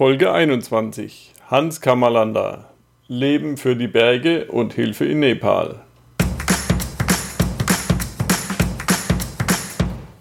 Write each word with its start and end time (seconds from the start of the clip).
Folge 0.00 0.32
21. 0.32 1.30
Hans 1.48 1.82
Kammerlander. 1.82 2.70
Leben 3.06 3.58
für 3.58 3.76
die 3.76 3.86
Berge 3.86 4.46
und 4.46 4.72
Hilfe 4.72 5.04
in 5.04 5.20
Nepal. 5.20 5.84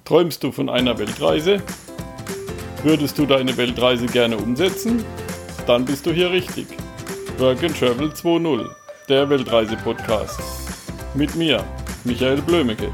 Träumst 0.03 0.43
du 0.43 0.51
von 0.51 0.67
einer 0.67 0.99
Weltreise? 0.99 1.61
Würdest 2.83 3.17
du 3.17 3.25
deine 3.25 3.55
Weltreise 3.55 4.07
gerne 4.07 4.35
umsetzen? 4.35 5.05
Dann 5.65 5.85
bist 5.85 6.05
du 6.05 6.11
hier 6.11 6.29
richtig. 6.29 6.67
Work 7.37 7.63
and 7.63 7.79
Travel 7.79 8.09
2.0, 8.09 8.69
der 9.07 9.29
Weltreise-Podcast. 9.29 10.41
Mit 11.13 11.35
mir, 11.35 11.63
Michael 12.03 12.41
Blömecke. 12.41 12.91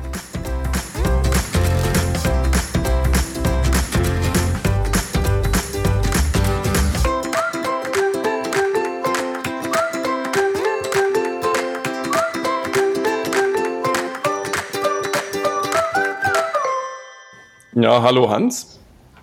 Ja, 17.86 18.02
hallo 18.02 18.28
Hans. 18.32 18.80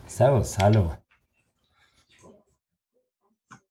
Servus, 0.07 0.57
hallo. 0.57 0.93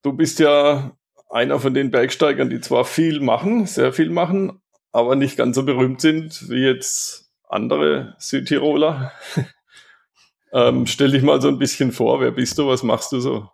Du 0.02 0.12
bist 0.12 0.38
ja 0.38 0.92
einer 1.30 1.58
von 1.58 1.72
den 1.72 1.90
Bergsteigern, 1.90 2.50
die 2.50 2.60
zwar 2.60 2.84
viel 2.84 3.20
machen, 3.20 3.64
sehr 3.64 3.94
viel 3.94 4.10
machen, 4.10 4.60
aber 4.92 5.16
nicht 5.16 5.38
ganz 5.38 5.56
so 5.56 5.64
berühmt 5.64 6.02
sind 6.02 6.50
wie 6.50 6.62
jetzt 6.62 7.32
andere 7.48 8.16
Südtiroler. 8.18 9.12
ähm, 10.52 10.86
stell 10.86 11.12
dich 11.12 11.22
mal 11.22 11.40
so 11.40 11.48
ein 11.48 11.58
bisschen 11.58 11.90
vor, 11.90 12.20
wer 12.20 12.32
bist 12.32 12.58
du, 12.58 12.66
was 12.66 12.82
machst 12.82 13.12
du 13.12 13.20
so? 13.20 13.48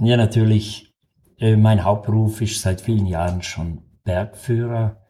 Ja, 0.00 0.16
natürlich. 0.16 0.94
Äh, 1.36 1.56
mein 1.56 1.84
Hauptberuf 1.84 2.40
ist 2.40 2.62
seit 2.62 2.80
vielen 2.80 3.04
Jahren 3.04 3.42
schon 3.42 3.82
Bergführer. 4.02 5.07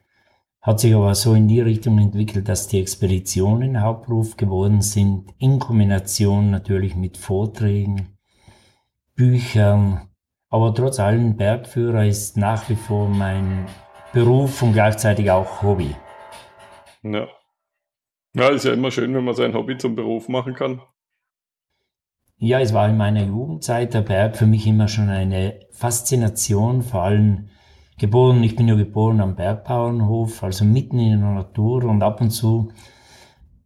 Hat 0.69 0.81
sich 0.81 0.95
aber 0.95 1.15
so 1.15 1.33
in 1.33 1.49
die 1.49 1.63
Richtung 1.63 1.99
entwickelt, 1.99 2.47
dass 2.47 2.69
die 2.69 2.79
Expeditionen 2.79 3.81
Hauptberuf 3.81 4.37
geworden 4.37 4.83
sind, 4.83 5.25
in 5.39 5.59
Kombination 5.59 6.51
natürlich 6.51 6.95
mit 6.95 7.17
Vorträgen, 7.17 8.19
Büchern. 9.15 10.11
Aber 10.51 10.75
trotz 10.75 11.01
allem 11.01 11.39
Bergführer 11.39 12.05
ist 12.05 12.37
nach 12.37 12.69
wie 12.69 12.75
vor 12.75 13.09
mein 13.09 13.65
Beruf 14.13 14.61
und 14.61 14.75
gleichzeitig 14.75 15.31
auch 15.31 15.63
Hobby. 15.63 15.97
Ja. 17.03 17.29
Ja, 18.35 18.49
ist 18.51 18.67
ja 18.67 18.75
immer 18.75 18.91
schön, 18.91 19.15
wenn 19.15 19.25
man 19.25 19.35
sein 19.35 19.55
Hobby 19.55 19.79
zum 19.79 19.95
Beruf 19.95 20.29
machen 20.29 20.53
kann. 20.53 20.83
Ja, 22.37 22.61
es 22.61 22.75
war 22.75 22.91
in 22.91 22.99
meiner 22.99 23.25
Jugendzeit 23.25 23.95
der 23.95 24.03
Berg 24.03 24.37
für 24.37 24.47
mich 24.47 24.67
immer 24.67 24.89
schon 24.89 25.09
eine 25.09 25.61
Faszination, 25.71 26.83
vor 26.83 27.05
allem 27.05 27.49
geboren, 27.99 28.43
ich 28.43 28.57
bin 28.57 28.69
ja 28.69 28.75
geboren 28.75 29.21
am 29.21 29.37
Bergbauernhof, 29.37 30.43
also 30.43 30.65
mitten 30.65 30.99
in 30.99 31.21
der 31.21 31.31
Natur 31.31 31.85
und 31.85 32.03
ab 32.03 32.21
und 32.21 32.31
zu 32.31 32.71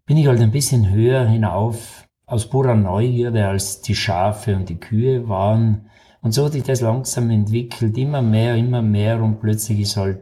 bin 0.06 0.16
ich 0.16 0.26
halt 0.26 0.40
ein 0.40 0.50
bisschen 0.50 0.90
höher 0.90 1.26
hinauf 1.26 2.08
aus 2.26 2.48
purer 2.48 2.74
Neugierde, 2.74 3.46
als 3.46 3.82
die 3.82 3.94
Schafe 3.94 4.56
und 4.56 4.68
die 4.68 4.80
Kühe 4.80 5.28
waren. 5.28 5.90
Und 6.22 6.32
so 6.32 6.44
hat 6.44 6.52
sich 6.52 6.62
das 6.62 6.80
langsam 6.80 7.30
entwickelt, 7.30 7.96
immer 7.98 8.22
mehr, 8.22 8.56
immer 8.56 8.82
mehr 8.82 9.22
und 9.22 9.40
plötzlich 9.40 9.80
ist 9.80 9.96
halt 9.96 10.20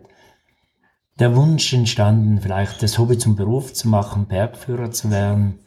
der 1.19 1.37
Wunsch 1.37 1.73
entstanden, 1.73 2.41
vielleicht 2.41 2.83
das 2.83 2.99
Hobby 2.99 3.19
zum 3.19 3.37
Beruf 3.37 3.73
zu 3.75 3.89
machen, 3.89 4.27
Bergführer 4.27 4.91
zu 4.91 5.11
werden. 5.11 5.61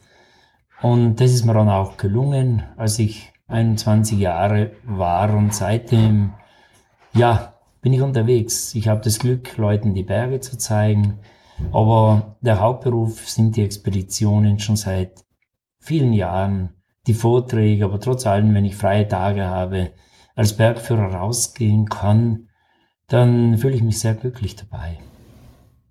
Und 0.82 1.20
das 1.20 1.32
ist 1.32 1.44
mir 1.44 1.54
dann 1.54 1.68
auch 1.68 1.96
gelungen, 1.96 2.64
als 2.76 2.98
ich 2.98 3.32
21 3.46 4.18
Jahre 4.18 4.72
war 4.84 5.32
und 5.32 5.54
seitdem, 5.54 6.34
ja, 7.14 7.53
bin 7.84 7.92
ich 7.92 8.00
unterwegs. 8.00 8.74
Ich 8.74 8.88
habe 8.88 9.02
das 9.02 9.18
Glück, 9.18 9.58
Leuten 9.58 9.92
die 9.92 10.04
Berge 10.04 10.40
zu 10.40 10.56
zeigen. 10.56 11.20
Aber 11.70 12.38
der 12.40 12.58
Hauptberuf 12.58 13.28
sind 13.28 13.56
die 13.56 13.62
Expeditionen 13.62 14.58
schon 14.58 14.76
seit 14.76 15.22
vielen 15.80 16.14
Jahren, 16.14 16.70
die 17.06 17.12
Vorträge, 17.12 17.84
aber 17.84 18.00
trotz 18.00 18.26
allem, 18.26 18.54
wenn 18.54 18.64
ich 18.64 18.74
freie 18.74 19.06
Tage 19.06 19.44
habe, 19.44 19.92
als 20.34 20.56
Bergführer 20.56 21.14
rausgehen 21.14 21.86
kann, 21.90 22.48
dann 23.06 23.58
fühle 23.58 23.74
ich 23.74 23.82
mich 23.82 24.00
sehr 24.00 24.14
glücklich 24.14 24.56
dabei. 24.56 24.98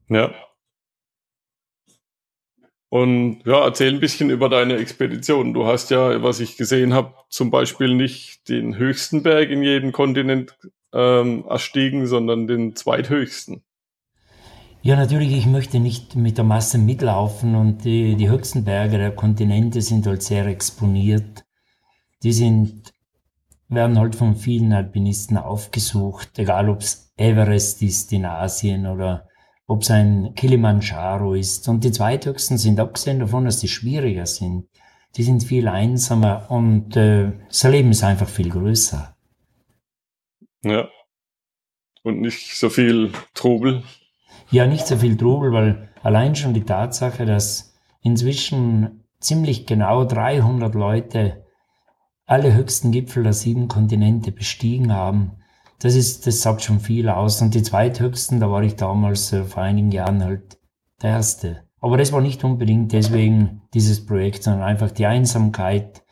Ja. 0.09 0.33
Und 2.89 3.43
ja, 3.45 3.65
erzähl 3.65 3.93
ein 3.93 3.99
bisschen 3.99 4.31
über 4.31 4.49
deine 4.49 4.77
Expedition. 4.77 5.53
Du 5.53 5.67
hast 5.67 5.91
ja, 5.91 6.23
was 6.23 6.39
ich 6.39 6.57
gesehen 6.57 6.95
habe, 6.95 7.13
zum 7.29 7.51
Beispiel 7.51 7.93
nicht 7.93 8.49
den 8.49 8.77
höchsten 8.77 9.21
Berg 9.21 9.51
in 9.51 9.61
jedem 9.61 9.91
Kontinent 9.91 10.57
ähm, 10.93 11.45
erstiegen, 11.49 12.07
sondern 12.07 12.47
den 12.47 12.75
zweithöchsten. 12.75 13.63
Ja, 14.81 14.97
natürlich, 14.97 15.31
ich 15.31 15.45
möchte 15.45 15.79
nicht 15.79 16.17
mit 16.17 16.37
der 16.37 16.43
Masse 16.43 16.77
mitlaufen 16.77 17.55
und 17.55 17.85
die, 17.85 18.15
die 18.15 18.29
höchsten 18.29 18.65
Berge 18.65 18.97
der 18.97 19.15
Kontinente 19.15 19.81
sind 19.81 20.05
halt 20.05 20.21
sehr 20.21 20.45
exponiert. 20.45 21.45
Die 22.21 22.33
sind, 22.33 22.93
werden 23.69 23.97
halt 23.97 24.15
von 24.15 24.35
vielen 24.35 24.73
Alpinisten 24.73 25.37
aufgesucht, 25.37 26.37
egal 26.37 26.69
ob 26.69 26.81
es 26.81 27.13
Everest 27.15 27.81
ist 27.81 28.11
in 28.11 28.25
Asien 28.25 28.85
oder 28.85 29.29
ob 29.67 29.83
es 29.83 29.91
ein 29.91 30.33
Kilimanjaro 30.35 31.33
ist. 31.33 31.69
Und 31.69 31.85
die 31.85 31.91
zweithöchsten 31.91 32.57
sind 32.57 32.79
abgesehen 32.81 33.19
davon, 33.19 33.45
dass 33.45 33.59
die 33.59 33.69
schwieriger 33.69 34.25
sind. 34.25 34.67
Die 35.15 35.23
sind 35.23 35.45
viel 35.45 35.69
einsamer 35.69 36.51
und 36.51 36.97
äh, 36.97 37.31
das 37.47 37.63
Leben 37.63 37.91
ist 37.91 38.03
einfach 38.03 38.27
viel 38.27 38.49
größer. 38.49 39.12
Ja. 40.63 40.89
Und 42.03 42.21
nicht 42.21 42.57
so 42.57 42.69
viel 42.69 43.11
Trubel. 43.33 43.83
Ja, 44.51 44.67
nicht 44.67 44.87
so 44.87 44.97
viel 44.97 45.17
Trubel, 45.17 45.51
weil 45.51 45.89
allein 46.01 46.35
schon 46.35 46.53
die 46.53 46.63
Tatsache, 46.63 47.25
dass 47.25 47.75
inzwischen 48.01 49.05
ziemlich 49.19 49.65
genau 49.65 50.03
300 50.03 50.75
Leute 50.75 51.45
alle 52.25 52.53
höchsten 52.53 52.91
Gipfel 52.91 53.23
der 53.23 53.33
sieben 53.33 53.67
Kontinente 53.67 54.31
bestiegen 54.31 54.93
haben, 54.93 55.43
das 55.79 55.95
ist, 55.95 56.27
das 56.27 56.41
sagt 56.41 56.61
schon 56.61 56.79
viel 56.79 57.09
aus. 57.09 57.41
Und 57.41 57.53
die 57.55 57.61
zweithöchsten, 57.61 58.39
da 58.39 58.49
war 58.49 58.63
ich 58.63 58.75
damals 58.75 59.33
äh, 59.33 59.43
vor 59.43 59.63
einigen 59.63 59.91
Jahren 59.91 60.23
halt 60.23 60.57
der 61.01 61.11
Erste. 61.11 61.63
Aber 61.81 61.97
das 61.97 62.13
war 62.13 62.21
nicht 62.21 62.43
unbedingt 62.45 62.93
deswegen 62.93 63.63
dieses 63.73 64.05
Projekt, 64.05 64.43
sondern 64.43 64.63
einfach 64.63 64.91
die 64.91 65.05
Einsamkeit, 65.05 66.03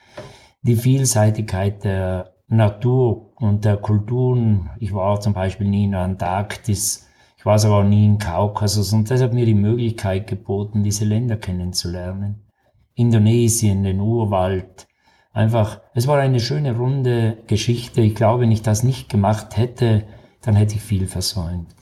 die 0.62 0.76
Vielseitigkeit 0.76 1.86
der 1.86 2.31
Natur 2.52 3.32
und 3.36 3.64
der 3.64 3.78
Kulturen. 3.78 4.70
Ich 4.80 4.94
war 4.94 5.20
zum 5.22 5.34
Beispiel 5.34 5.68
nie 5.68 5.86
in 5.86 5.96
Antarktis, 5.96 7.08
ich 7.38 7.46
war 7.46 7.56
aber 7.66 7.80
auch 7.80 7.84
nie 7.84 8.06
im 8.06 8.20
Kaukasus 8.20 8.94
und 8.94 9.10
das 9.10 9.22
hat 9.22 9.34
mir 9.34 9.46
die 9.46 9.56
Möglichkeit 9.56 10.28
geboten, 10.28 10.84
diese 10.84 11.06
Länder 11.06 11.38
kennenzulernen. 11.38 12.46
Indonesien, 12.94 13.84
den 13.84 14.00
Urwald. 14.00 14.88
Einfach, 15.34 15.82
es 15.96 16.08
war 16.08 16.20
eine 16.20 16.42
schöne 16.42 16.76
runde 16.76 17.38
Geschichte. 17.48 18.02
Ich 18.02 18.16
glaube, 18.16 18.42
wenn 18.42 18.52
ich 18.52 18.62
das 18.62 18.84
nicht 18.84 19.10
gemacht 19.10 19.58
hätte, 19.58 20.04
dann 20.42 20.56
hätte 20.56 20.76
ich 20.76 20.82
viel 20.82 21.08
versäumt. 21.08 21.74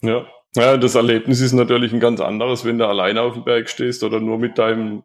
Ja. 0.00 0.24
Ja, 0.56 0.78
das 0.78 0.94
Erlebnis 0.94 1.40
ist 1.42 1.52
natürlich 1.52 1.92
ein 1.92 2.00
ganz 2.00 2.18
anderes, 2.20 2.64
wenn 2.64 2.78
du 2.78 2.88
alleine 2.88 3.20
auf 3.20 3.34
dem 3.34 3.44
Berg 3.44 3.68
stehst 3.68 4.02
oder 4.02 4.20
nur 4.20 4.38
mit 4.38 4.56
deinem 4.56 5.02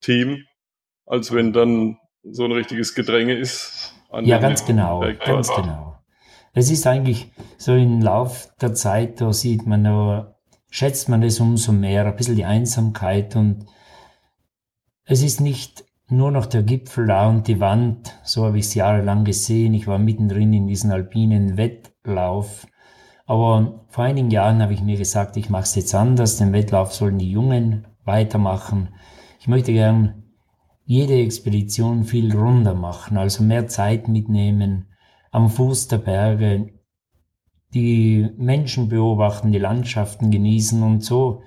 Team, 0.00 0.42
als 1.04 1.34
wenn 1.34 1.52
dann 1.52 1.98
so 2.30 2.44
ein 2.44 2.52
richtiges 2.52 2.94
Gedränge 2.94 3.34
ist. 3.34 3.94
ja, 4.22 4.38
ganz 4.38 4.64
genau, 4.64 5.04
ganz 5.24 5.48
genau. 5.54 5.98
Es 6.52 6.70
ist 6.70 6.86
eigentlich 6.86 7.30
so 7.58 7.74
im 7.74 8.00
Lauf 8.00 8.48
der 8.60 8.74
Zeit, 8.74 9.20
da 9.20 9.32
sieht 9.32 9.66
man, 9.66 9.84
da 9.84 10.36
schätzt 10.70 11.08
man 11.08 11.22
es 11.22 11.38
umso 11.38 11.72
mehr, 11.72 12.06
ein 12.06 12.16
bisschen 12.16 12.36
die 12.36 12.44
Einsamkeit 12.44 13.36
und 13.36 13.66
es 15.04 15.22
ist 15.22 15.40
nicht 15.40 15.84
nur 16.08 16.30
noch 16.30 16.46
der 16.46 16.62
Gipfel 16.62 17.06
da 17.06 17.28
und 17.28 17.46
die 17.48 17.60
Wand, 17.60 18.18
so 18.24 18.44
habe 18.44 18.58
ich 18.58 18.66
es 18.66 18.74
jahrelang 18.74 19.24
gesehen. 19.24 19.74
Ich 19.74 19.86
war 19.86 19.98
mittendrin 19.98 20.52
in 20.52 20.66
diesem 20.66 20.90
alpinen 20.92 21.56
Wettlauf. 21.56 22.66
Aber 23.24 23.84
vor 23.88 24.04
einigen 24.04 24.30
Jahren 24.30 24.62
habe 24.62 24.72
ich 24.72 24.82
mir 24.82 24.96
gesagt, 24.96 25.36
ich 25.36 25.50
mache 25.50 25.64
es 25.64 25.74
jetzt 25.74 25.94
anders. 25.94 26.38
Den 26.38 26.52
Wettlauf 26.52 26.92
sollen 26.94 27.18
die 27.18 27.30
Jungen 27.30 27.88
weitermachen. 28.04 28.94
Ich 29.40 29.48
möchte 29.48 29.72
gern 29.72 30.25
jede 30.86 31.20
Expedition 31.20 32.04
viel 32.04 32.34
runder 32.34 32.74
machen, 32.74 33.18
also 33.18 33.42
mehr 33.42 33.66
Zeit 33.66 34.08
mitnehmen, 34.08 34.86
am 35.32 35.50
Fuß 35.50 35.88
der 35.88 35.98
Berge, 35.98 36.72
die 37.74 38.30
Menschen 38.38 38.88
beobachten, 38.88 39.52
die 39.52 39.58
Landschaften 39.58 40.30
genießen 40.30 40.82
und 40.82 41.02
so. 41.02 41.42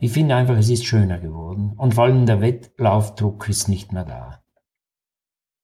Ich 0.00 0.12
finde 0.12 0.34
einfach, 0.34 0.56
es 0.56 0.68
ist 0.68 0.84
schöner 0.84 1.20
geworden. 1.20 1.72
Und 1.76 1.94
vor 1.94 2.04
allem 2.04 2.26
der 2.26 2.40
Wettlaufdruck 2.40 3.48
ist 3.48 3.68
nicht 3.68 3.92
mehr 3.92 4.04
da. 4.04 4.42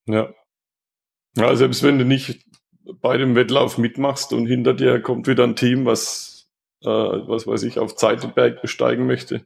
Ja. 0.06 0.32
Ja, 1.36 1.54
selbst 1.56 1.82
wenn 1.82 1.98
du 1.98 2.04
nicht 2.04 2.46
bei 3.02 3.18
dem 3.18 3.34
Wettlauf 3.34 3.76
mitmachst 3.76 4.32
und 4.32 4.46
hinter 4.46 4.72
dir 4.72 5.02
kommt 5.02 5.26
wieder 5.26 5.44
ein 5.44 5.56
Team, 5.56 5.84
was, 5.84 6.48
äh, 6.82 6.88
was 6.88 7.46
weiß 7.46 7.64
ich, 7.64 7.78
auf 7.80 7.96
Zeitenberg 7.96 8.62
besteigen 8.62 9.06
möchte, 9.06 9.44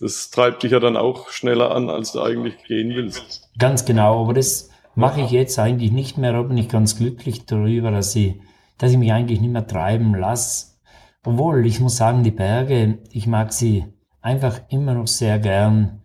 das 0.00 0.30
treibt 0.30 0.62
dich 0.62 0.72
ja 0.72 0.80
dann 0.80 0.96
auch 0.96 1.28
schneller 1.28 1.74
an, 1.74 1.90
als 1.90 2.12
du 2.12 2.22
eigentlich 2.22 2.56
gehen 2.64 2.94
willst. 2.94 3.50
Ganz 3.58 3.84
genau, 3.84 4.22
aber 4.22 4.34
das 4.34 4.70
Mache 4.94 5.20
ich 5.20 5.30
jetzt 5.30 5.58
eigentlich 5.58 5.92
nicht 5.92 6.18
mehr, 6.18 6.34
aber 6.34 6.48
bin 6.48 6.58
ich 6.58 6.68
ganz 6.68 6.96
glücklich 6.96 7.46
darüber, 7.46 7.90
dass 7.90 8.14
ich, 8.16 8.40
dass 8.76 8.92
ich 8.92 8.98
mich 8.98 9.12
eigentlich 9.12 9.40
nicht 9.40 9.52
mehr 9.52 9.66
treiben 9.66 10.14
lasse. 10.14 10.78
Obwohl, 11.24 11.64
ich 11.66 11.80
muss 11.80 11.96
sagen, 11.96 12.24
die 12.24 12.30
Berge, 12.30 12.98
ich 13.10 13.26
mag 13.26 13.52
sie 13.52 13.84
einfach 14.20 14.60
immer 14.68 14.94
noch 14.94 15.06
sehr 15.06 15.38
gern. 15.38 16.02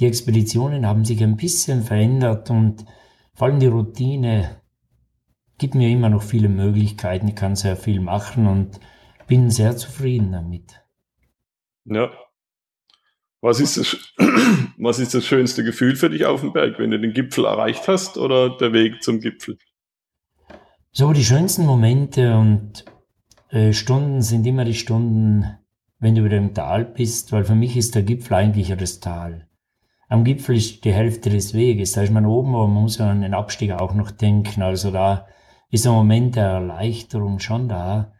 Die 0.00 0.06
Expeditionen 0.06 0.86
haben 0.86 1.04
sich 1.04 1.22
ein 1.22 1.36
bisschen 1.36 1.82
verändert 1.82 2.50
und 2.50 2.84
vor 3.34 3.46
allem 3.46 3.60
die 3.60 3.66
Routine 3.66 4.60
gibt 5.58 5.74
mir 5.74 5.88
immer 5.88 6.08
noch 6.08 6.22
viele 6.22 6.48
Möglichkeiten. 6.48 7.28
Ich 7.28 7.36
kann 7.36 7.54
sehr 7.54 7.76
viel 7.76 8.00
machen 8.00 8.46
und 8.48 8.80
bin 9.28 9.50
sehr 9.50 9.76
zufrieden 9.76 10.32
damit. 10.32 10.82
Ja. 11.84 12.10
Was 13.44 13.60
ist, 13.60 13.76
das, 13.76 13.98
was 14.78 14.98
ist 14.98 15.12
das 15.12 15.26
schönste 15.26 15.64
Gefühl 15.64 15.96
für 15.96 16.08
dich 16.08 16.24
auf 16.24 16.40
dem 16.40 16.54
Berg, 16.54 16.78
wenn 16.78 16.90
du 16.90 16.98
den 16.98 17.12
Gipfel 17.12 17.44
erreicht 17.44 17.86
hast 17.88 18.16
oder 18.16 18.56
der 18.56 18.72
Weg 18.72 19.02
zum 19.02 19.20
Gipfel? 19.20 19.58
So, 20.92 21.12
die 21.12 21.26
schönsten 21.26 21.66
Momente 21.66 22.38
und 22.38 22.86
äh, 23.50 23.74
Stunden 23.74 24.22
sind 24.22 24.46
immer 24.46 24.64
die 24.64 24.72
Stunden, 24.72 25.58
wenn 25.98 26.14
du 26.14 26.24
wieder 26.24 26.38
im 26.38 26.54
Tal 26.54 26.86
bist, 26.86 27.32
weil 27.32 27.44
für 27.44 27.54
mich 27.54 27.76
ist 27.76 27.94
der 27.94 28.02
Gipfel 28.02 28.32
eigentlich 28.32 28.68
ja 28.68 28.76
das 28.76 29.00
Tal. 29.00 29.46
Am 30.08 30.24
Gipfel 30.24 30.56
ist 30.56 30.82
die 30.86 30.94
Hälfte 30.94 31.28
des 31.28 31.52
Weges, 31.52 31.92
da 31.92 32.00
ist 32.00 32.14
man 32.14 32.24
oben, 32.24 32.54
aber 32.54 32.66
man 32.66 32.84
muss 32.84 32.98
an 32.98 33.20
den 33.20 33.34
Abstieg 33.34 33.72
auch 33.72 33.92
noch 33.92 34.10
denken. 34.10 34.62
Also 34.62 34.90
da 34.90 35.26
ist 35.70 35.86
ein 35.86 35.92
Moment 35.92 36.36
der 36.36 36.46
Erleichterung 36.46 37.40
schon 37.40 37.68
da. 37.68 38.14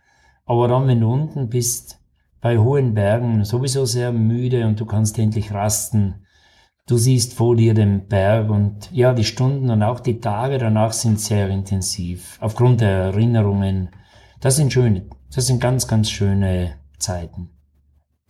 Aber 0.45 0.69
dann, 0.69 0.87
wenn 0.87 1.01
du 1.01 1.11
unten 1.11 1.49
bist, 1.49 2.04
bei 2.45 2.59
hohen 2.59 2.93
Bergen, 2.93 3.43
sowieso 3.47 3.87
sehr 3.87 4.13
müde 4.13 4.67
und 4.67 4.79
du 4.79 4.85
kannst 4.85 5.19
endlich 5.19 5.55
rasten. 5.55 6.27
Du 6.87 6.99
siehst 6.99 7.33
vor 7.33 7.57
dir 7.57 7.73
den 7.73 8.07
Berg 8.07 8.51
und 8.51 8.91
ja, 8.93 9.15
die 9.15 9.25
Stunden 9.25 9.71
und 9.71 9.83
auch 9.83 9.99
die 9.99 10.21
Tage 10.21 10.59
danach 10.59 10.93
sind 10.93 11.19
sehr 11.19 11.49
intensiv. 11.49 12.37
Aufgrund 12.43 12.83
der 12.83 12.91
Erinnerungen. 12.91 13.89
Das 14.41 14.57
sind 14.57 14.75
schöne, 14.75 15.07
das 15.35 15.47
sind 15.47 15.59
ganz, 15.59 15.89
ganz 15.89 16.11
schöne 16.11 16.75
Zeiten. 16.99 17.49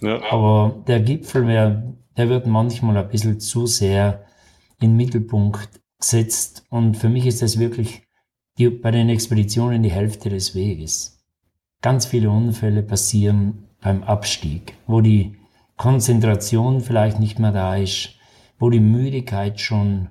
Ja. 0.01 0.23
Aber 0.31 0.85
der 0.87 1.01
Gipfel, 1.01 1.47
der, 1.47 1.83
der 2.17 2.29
wird 2.29 2.47
manchmal 2.47 2.97
ein 2.97 3.09
bisschen 3.09 3.41
zu 3.41 3.67
sehr 3.67 4.27
in 4.81 4.91
den 4.91 4.97
Mittelpunkt 4.97 5.81
gesetzt. 5.99 6.65
Und 6.71 6.97
für 6.97 7.09
mich 7.09 7.27
ist 7.27 7.43
das 7.43 7.59
wirklich 7.59 8.05
die, 8.59 8.71
bei 8.71 8.93
den 8.93 9.09
Expeditionen 9.09 9.83
die 9.83 9.91
Hälfte 9.91 10.31
des 10.31 10.55
Weges. 10.55 11.21
Ganz 11.83 12.07
viele 12.07 12.31
Unfälle 12.31 12.85
passieren 12.85 13.64
beim 13.85 14.03
Abstieg, 14.03 14.75
wo 14.87 15.01
die 15.01 15.37
Konzentration 15.77 16.81
vielleicht 16.81 17.21
nicht 17.21 17.39
mehr 17.39 17.53
da 17.53 17.77
ist, 17.77 18.17
wo 18.59 18.71
die 18.71 18.81
Müdigkeit 18.81 19.61
schon 19.61 20.09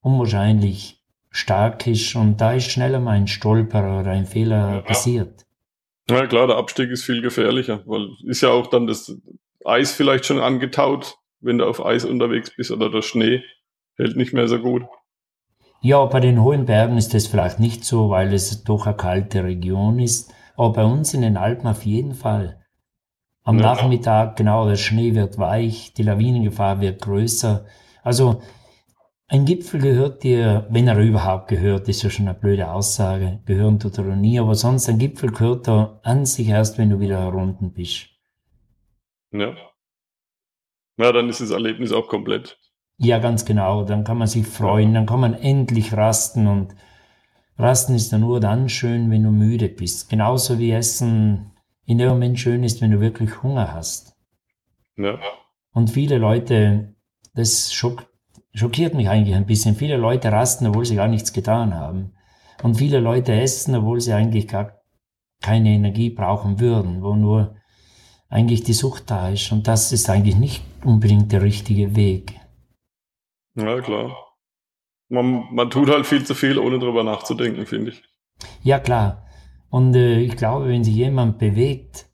unwahrscheinlich 0.00 1.00
stark 1.30 1.86
ist 1.86 2.14
und 2.16 2.40
da 2.40 2.52
ist 2.52 2.70
schneller 2.70 3.00
mal 3.00 3.12
ein 3.12 3.28
Stolper 3.28 4.00
oder 4.00 4.10
ein 4.10 4.26
Fehler 4.26 4.74
ja. 4.74 4.80
passiert. 4.80 5.46
Ja 6.10 6.26
klar, 6.26 6.48
der 6.48 6.56
Abstieg 6.56 6.90
ist 6.90 7.04
viel 7.04 7.22
gefährlicher, 7.22 7.82
weil 7.86 8.08
ist 8.26 8.42
ja 8.42 8.50
auch 8.50 8.66
dann 8.66 8.86
das 8.86 9.16
Eis 9.64 9.92
vielleicht 9.92 10.26
schon 10.26 10.40
angetaut, 10.40 11.16
wenn 11.40 11.58
du 11.58 11.66
auf 11.66 11.84
Eis 11.84 12.04
unterwegs 12.04 12.52
bist 12.54 12.72
oder 12.72 12.90
der 12.90 13.02
Schnee 13.02 13.42
hält 13.96 14.16
nicht 14.16 14.32
mehr 14.32 14.48
so 14.48 14.58
gut. 14.58 14.82
Ja, 15.80 16.04
bei 16.06 16.20
den 16.20 16.42
hohen 16.42 16.66
Bergen 16.66 16.96
ist 16.96 17.14
das 17.14 17.28
vielleicht 17.28 17.60
nicht 17.60 17.84
so, 17.84 18.10
weil 18.10 18.32
es 18.34 18.64
doch 18.64 18.86
eine 18.86 18.96
kalte 18.96 19.44
Region 19.44 20.00
ist. 20.00 20.32
Aber 20.56 20.72
bei 20.72 20.84
uns 20.84 21.14
in 21.14 21.22
den 21.22 21.36
Alpen 21.36 21.66
auf 21.66 21.84
jeden 21.84 22.14
Fall. 22.14 22.61
Am 23.44 23.58
ja. 23.58 23.62
Nachmittag, 23.62 24.36
genau, 24.36 24.68
der 24.68 24.76
Schnee 24.76 25.14
wird 25.14 25.38
weich, 25.38 25.94
die 25.94 26.04
Lawinengefahr 26.04 26.80
wird 26.80 27.02
größer. 27.02 27.64
Also 28.02 28.40
ein 29.28 29.44
Gipfel 29.46 29.80
gehört 29.80 30.22
dir, 30.22 30.66
wenn 30.70 30.86
er 30.86 30.98
überhaupt 30.98 31.48
gehört, 31.48 31.88
ist 31.88 32.02
ja 32.02 32.10
schon 32.10 32.28
eine 32.28 32.38
blöde 32.38 32.70
Aussage, 32.70 33.40
gehören 33.46 33.80
tut 33.80 33.98
er 33.98 34.04
nie, 34.04 34.38
aber 34.38 34.54
sonst 34.54 34.88
ein 34.88 34.98
Gipfel 34.98 35.30
gehört 35.30 35.68
er 35.68 36.00
an 36.02 36.26
sich 36.26 36.48
erst, 36.48 36.78
wenn 36.78 36.90
du 36.90 37.00
wieder 37.00 37.18
herunten 37.18 37.72
bist. 37.72 38.08
Ja. 39.32 39.56
Na, 40.98 41.10
dann 41.12 41.28
ist 41.28 41.40
das 41.40 41.50
Erlebnis 41.50 41.92
auch 41.92 42.08
komplett. 42.08 42.58
Ja, 42.98 43.18
ganz 43.18 43.44
genau. 43.44 43.84
Dann 43.84 44.04
kann 44.04 44.18
man 44.18 44.28
sich 44.28 44.46
freuen, 44.46 44.94
dann 44.94 45.06
kann 45.06 45.20
man 45.20 45.34
endlich 45.34 45.96
rasten 45.96 46.46
und 46.46 46.74
rasten 47.56 47.94
ist 47.94 48.12
dann 48.12 48.20
nur 48.20 48.38
dann 48.38 48.68
schön, 48.68 49.10
wenn 49.10 49.22
du 49.22 49.30
müde 49.30 49.68
bist. 49.68 50.10
Genauso 50.10 50.58
wie 50.58 50.72
Essen 50.72 51.51
in 51.84 51.98
dem 51.98 52.08
Moment 52.08 52.38
schön 52.38 52.62
ist, 52.64 52.80
wenn 52.80 52.90
du 52.90 53.00
wirklich 53.00 53.42
Hunger 53.42 53.72
hast. 53.72 54.14
Ja. 54.96 55.18
Und 55.72 55.90
viele 55.90 56.18
Leute, 56.18 56.94
das 57.34 57.72
schock, 57.72 58.06
schockiert 58.54 58.94
mich 58.94 59.08
eigentlich 59.08 59.34
ein 59.34 59.46
bisschen. 59.46 59.74
Viele 59.74 59.96
Leute 59.96 60.30
rasten, 60.30 60.66
obwohl 60.66 60.84
sie 60.84 60.96
gar 60.96 61.08
nichts 61.08 61.32
getan 61.32 61.74
haben. 61.74 62.14
Und 62.62 62.76
viele 62.76 63.00
Leute 63.00 63.32
essen, 63.32 63.74
obwohl 63.74 64.00
sie 64.00 64.12
eigentlich 64.12 64.48
gar 64.48 64.82
keine 65.40 65.70
Energie 65.70 66.10
brauchen 66.10 66.60
würden, 66.60 67.02
wo 67.02 67.14
nur 67.14 67.56
eigentlich 68.28 68.62
die 68.62 68.72
Sucht 68.72 69.10
da 69.10 69.28
ist. 69.28 69.50
Und 69.52 69.66
das 69.66 69.92
ist 69.92 70.08
eigentlich 70.08 70.36
nicht 70.36 70.62
unbedingt 70.84 71.32
der 71.32 71.42
richtige 71.42 71.96
Weg. 71.96 72.38
Ja, 73.54 73.80
klar. 73.80 74.16
Man, 75.08 75.44
man 75.52 75.68
tut 75.68 75.90
halt 75.90 76.06
viel 76.06 76.24
zu 76.24 76.34
viel, 76.34 76.58
ohne 76.58 76.78
drüber 76.78 77.04
nachzudenken, 77.04 77.66
finde 77.66 77.90
ich. 77.90 78.02
Ja, 78.62 78.78
klar. 78.78 79.26
Und 79.72 79.96
äh, 79.96 80.18
ich 80.18 80.36
glaube, 80.36 80.68
wenn 80.68 80.84
sich 80.84 80.94
jemand 80.94 81.38
bewegt 81.38 82.06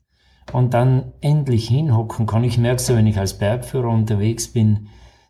und 0.53 0.73
dann 0.73 1.11
endlich 1.19 1.67
hinhocken 1.67 2.25
kann, 2.25 2.45
ich 2.45 2.57
merke 2.57 2.81
so, 2.81 2.95
wenn 2.95 3.05
ich 3.05 3.19
als 3.19 3.37
Bergführer 3.37 3.89
unterwegs 3.89 4.47
bin, 4.47 4.87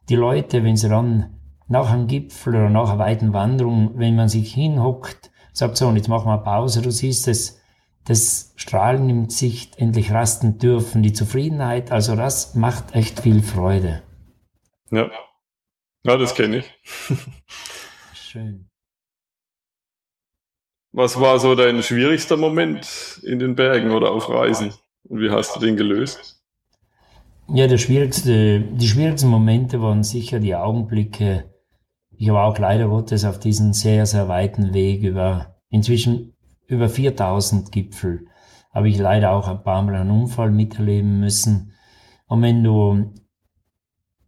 die 0.10 0.16
Leute, 0.16 0.64
wenn 0.64 0.78
sie 0.78 0.90
dann 0.90 1.40
nach 1.68 1.92
einem 1.92 2.06
Gipfel 2.06 2.54
oder 2.54 2.70
nach 2.70 2.92
einer 2.92 3.00
weiten 3.00 3.34
Wanderung, 3.34 3.94
wenn 3.96 4.16
man 4.16 4.30
sich 4.30 4.54
hinhockt, 4.54 5.32
sagt 5.54 5.78
so, 5.78 5.88
und 5.88 5.96
jetzt 5.96 6.08
machen 6.08 6.28
wir 6.28 6.38
Pause, 6.38 6.84
du 6.84 6.92
siehst 6.92 7.28
es, 7.28 7.60
das 8.06 8.54
Strahlen 8.58 9.10
im 9.10 9.28
Gesicht, 9.28 9.80
endlich 9.80 10.12
rasten 10.12 10.60
dürfen, 10.60 11.02
die 11.02 11.14
Zufriedenheit, 11.14 11.92
also 11.92 12.16
das 12.16 12.54
macht 12.54 12.94
echt 12.94 13.22
viel 13.22 13.42
Freude. 13.42 14.04
Ja. 14.92 15.10
Ja, 16.04 16.16
das 16.16 16.36
kenne 16.36 16.58
ich. 16.58 16.72
Schön. 18.14 18.69
Was 20.92 21.20
war 21.20 21.40
so 21.40 21.54
dein 21.56 21.84
schwierigster 21.84 22.36
Moment 22.36 23.22
in 23.24 23.40
den 23.40 23.56
Bergen 23.56 23.92
oder 23.92 24.12
auf 24.12 24.30
Reisen? 24.30 24.74
Und 25.04 25.22
wie 25.22 25.30
hast 25.30 25.56
du 25.56 25.60
den 25.60 25.78
gelöst? 25.78 26.44
Ja, 27.48 27.68
der 27.68 27.78
schwierigste, 27.78 28.62
die 28.62 28.88
schwierigsten 28.88 29.30
Momente 29.30 29.82
waren 29.82 30.04
sicher 30.04 30.40
die 30.40 30.56
Augenblicke. 30.56 31.52
Ich 32.12 32.30
habe 32.30 32.42
auch 32.42 32.58
leider 32.58 32.88
Gottes 32.88 33.26
auf 33.26 33.40
diesen 33.40 33.74
sehr, 33.74 34.06
sehr 34.06 34.28
weiten 34.28 34.74
Weg 34.74 35.04
über, 35.04 35.56
inzwischen 35.70 36.36
über 36.68 36.90
4000 36.90 37.72
Gipfel, 37.72 38.28
habe 38.72 38.90
ich 38.90 38.98
leider 38.98 39.32
auch 39.32 39.48
ein 39.48 39.64
paar 39.64 39.82
Mal 39.82 39.96
einen 39.96 40.12
Unfall 40.12 40.52
miterleben 40.52 41.20
müssen. 41.20 41.74
Und 42.28 42.42
wenn 42.44 42.64
du 42.64 43.14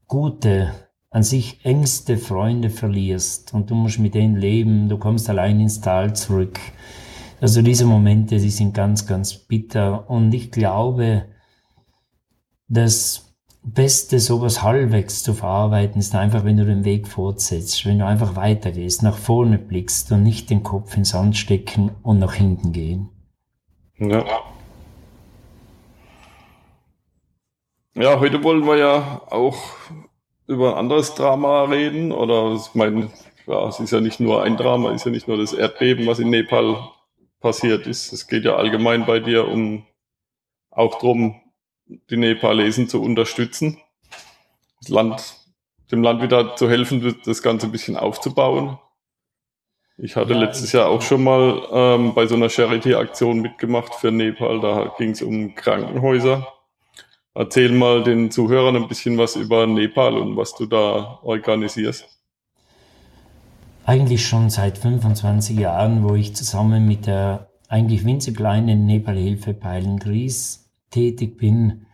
gute 0.07 0.71
an 1.11 1.23
sich 1.23 1.63
engste 1.65 2.17
Freunde 2.17 2.69
verlierst 2.69 3.53
und 3.53 3.69
du 3.69 3.75
musst 3.75 3.99
mit 3.99 4.15
denen 4.15 4.37
leben, 4.37 4.87
du 4.87 4.97
kommst 4.97 5.29
allein 5.29 5.59
ins 5.59 5.81
Tal 5.81 6.15
zurück. 6.15 6.57
Also 7.41 7.61
diese 7.61 7.85
Momente, 7.85 8.37
die 8.37 8.49
sind 8.49 8.73
ganz, 8.73 9.05
ganz 9.05 9.35
bitter 9.35 10.09
und 10.09 10.33
ich 10.33 10.51
glaube, 10.51 11.25
das 12.69 13.35
Beste, 13.63 14.19
sowas 14.19 14.63
halbwegs 14.63 15.21
zu 15.21 15.33
verarbeiten, 15.33 15.99
ist 15.99 16.15
einfach, 16.15 16.45
wenn 16.45 16.57
du 16.57 16.65
den 16.65 16.85
Weg 16.85 17.07
fortsetzt, 17.07 17.85
wenn 17.85 17.99
du 17.99 18.05
einfach 18.05 18.35
weitergehst, 18.37 19.03
nach 19.03 19.17
vorne 19.17 19.59
blickst 19.59 20.11
und 20.13 20.23
nicht 20.23 20.49
den 20.49 20.63
Kopf 20.63 20.95
ins 20.95 21.09
Sand 21.09 21.35
stecken 21.35 21.91
und 22.01 22.19
nach 22.19 22.33
hinten 22.33 22.71
gehen. 22.71 23.09
Ja. 23.97 24.23
Ja, 27.93 28.19
heute 28.19 28.41
wollen 28.43 28.65
wir 28.65 28.77
ja 28.77 29.21
auch 29.29 29.57
über 30.51 30.74
ein 30.74 30.77
anderes 30.77 31.15
Drama 31.15 31.63
reden? 31.63 32.12
Oder 32.12 32.53
ich 32.55 32.75
meine, 32.75 33.10
ja, 33.48 33.67
es 33.67 33.79
ist 33.79 33.91
ja 33.91 34.01
nicht 34.01 34.20
nur 34.20 34.43
ein 34.43 34.58
Drama, 34.58 34.89
es 34.89 34.98
ist 35.01 35.05
ja 35.05 35.12
nicht 35.12 35.27
nur 35.27 35.38
das 35.38 35.53
Erdbeben, 35.53 36.05
was 36.05 36.20
in 36.20 36.29
Nepal 36.29 36.77
passiert 37.39 37.88
ist. 37.88 38.13
Es 38.13 38.27
geht 38.27 38.43
ja 38.46 38.55
allgemein 38.55 39.05
bei 39.05 39.20
dir 39.20 39.48
um 39.48 39.86
auch 40.70 40.96
darum, 40.96 41.41
die 41.86 42.17
Nepalesen 42.17 42.88
zu 42.88 43.01
unterstützen, 43.01 43.77
das 44.79 44.89
Land, 44.89 45.36
dem 45.91 46.01
Land 46.03 46.22
wieder 46.22 46.55
zu 46.55 46.70
helfen, 46.70 47.17
das 47.25 47.41
Ganze 47.41 47.67
ein 47.67 47.72
bisschen 47.72 47.98
aufzubauen. 47.98 48.79
Ich 49.98 50.15
hatte 50.15 50.34
ja, 50.34 50.39
letztes 50.39 50.72
Jahr 50.72 50.88
auch 50.88 51.01
schon 51.01 51.24
mal 51.24 51.67
ähm, 51.72 52.13
bei 52.13 52.25
so 52.25 52.36
einer 52.36 52.50
Charity-Aktion 52.50 53.39
mitgemacht 53.41 53.96
für 53.96 54.12
Nepal. 54.12 54.62
Da 54.62 54.93
ging 54.98 55.12
es 55.12 55.22
um 55.22 55.53
Krankenhäuser 55.55 56.48
Erzähl 57.33 57.71
mal 57.71 58.03
den 58.03 58.29
Zuhörern 58.29 58.75
ein 58.75 58.88
bisschen 58.88 59.17
was 59.17 59.38
über 59.38 59.65
Nepal 59.65 60.17
und 60.17 60.35
was 60.35 60.53
du 60.53 60.65
da 60.65 61.19
organisierst. 61.23 62.05
Eigentlich 63.85 64.27
schon 64.27 64.50
seit 64.50 64.77
25 64.77 65.57
Jahren, 65.57 66.07
wo 66.07 66.15
ich 66.15 66.35
zusammen 66.35 66.88
mit 66.88 67.07
der 67.07 67.50
eigentlich 67.69 68.03
winzig 68.03 68.35
kleinen 68.35 68.85
Nepal-Hilfe 68.85 69.53
Peilen 69.53 69.97
Gries 69.97 70.69
tätig 70.89 71.38
bin. 71.38 71.85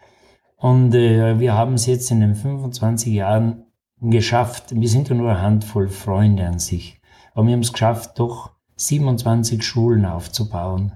Und 0.56 0.96
äh, 0.96 1.39
wir 1.39 1.53
haben 1.53 1.75
es 1.75 1.86
jetzt 1.86 2.10
in 2.10 2.20
den 2.20 2.34
25 2.34 3.13
Jahren 3.13 3.67
geschafft. 4.01 4.65
Wir 4.72 4.89
sind 4.89 5.10
ja 5.10 5.15
nur 5.15 5.29
eine 5.29 5.41
Handvoll 5.41 5.88
Freunde 5.88 6.48
an 6.48 6.58
sich. 6.58 7.00
Aber 7.36 7.46
wir 7.46 7.53
haben 7.53 7.62
es 7.62 7.74
geschafft, 7.74 8.17
doch 8.17 8.51
27 8.75 9.63
Schulen 9.63 10.06
aufzubauen. 10.06 10.94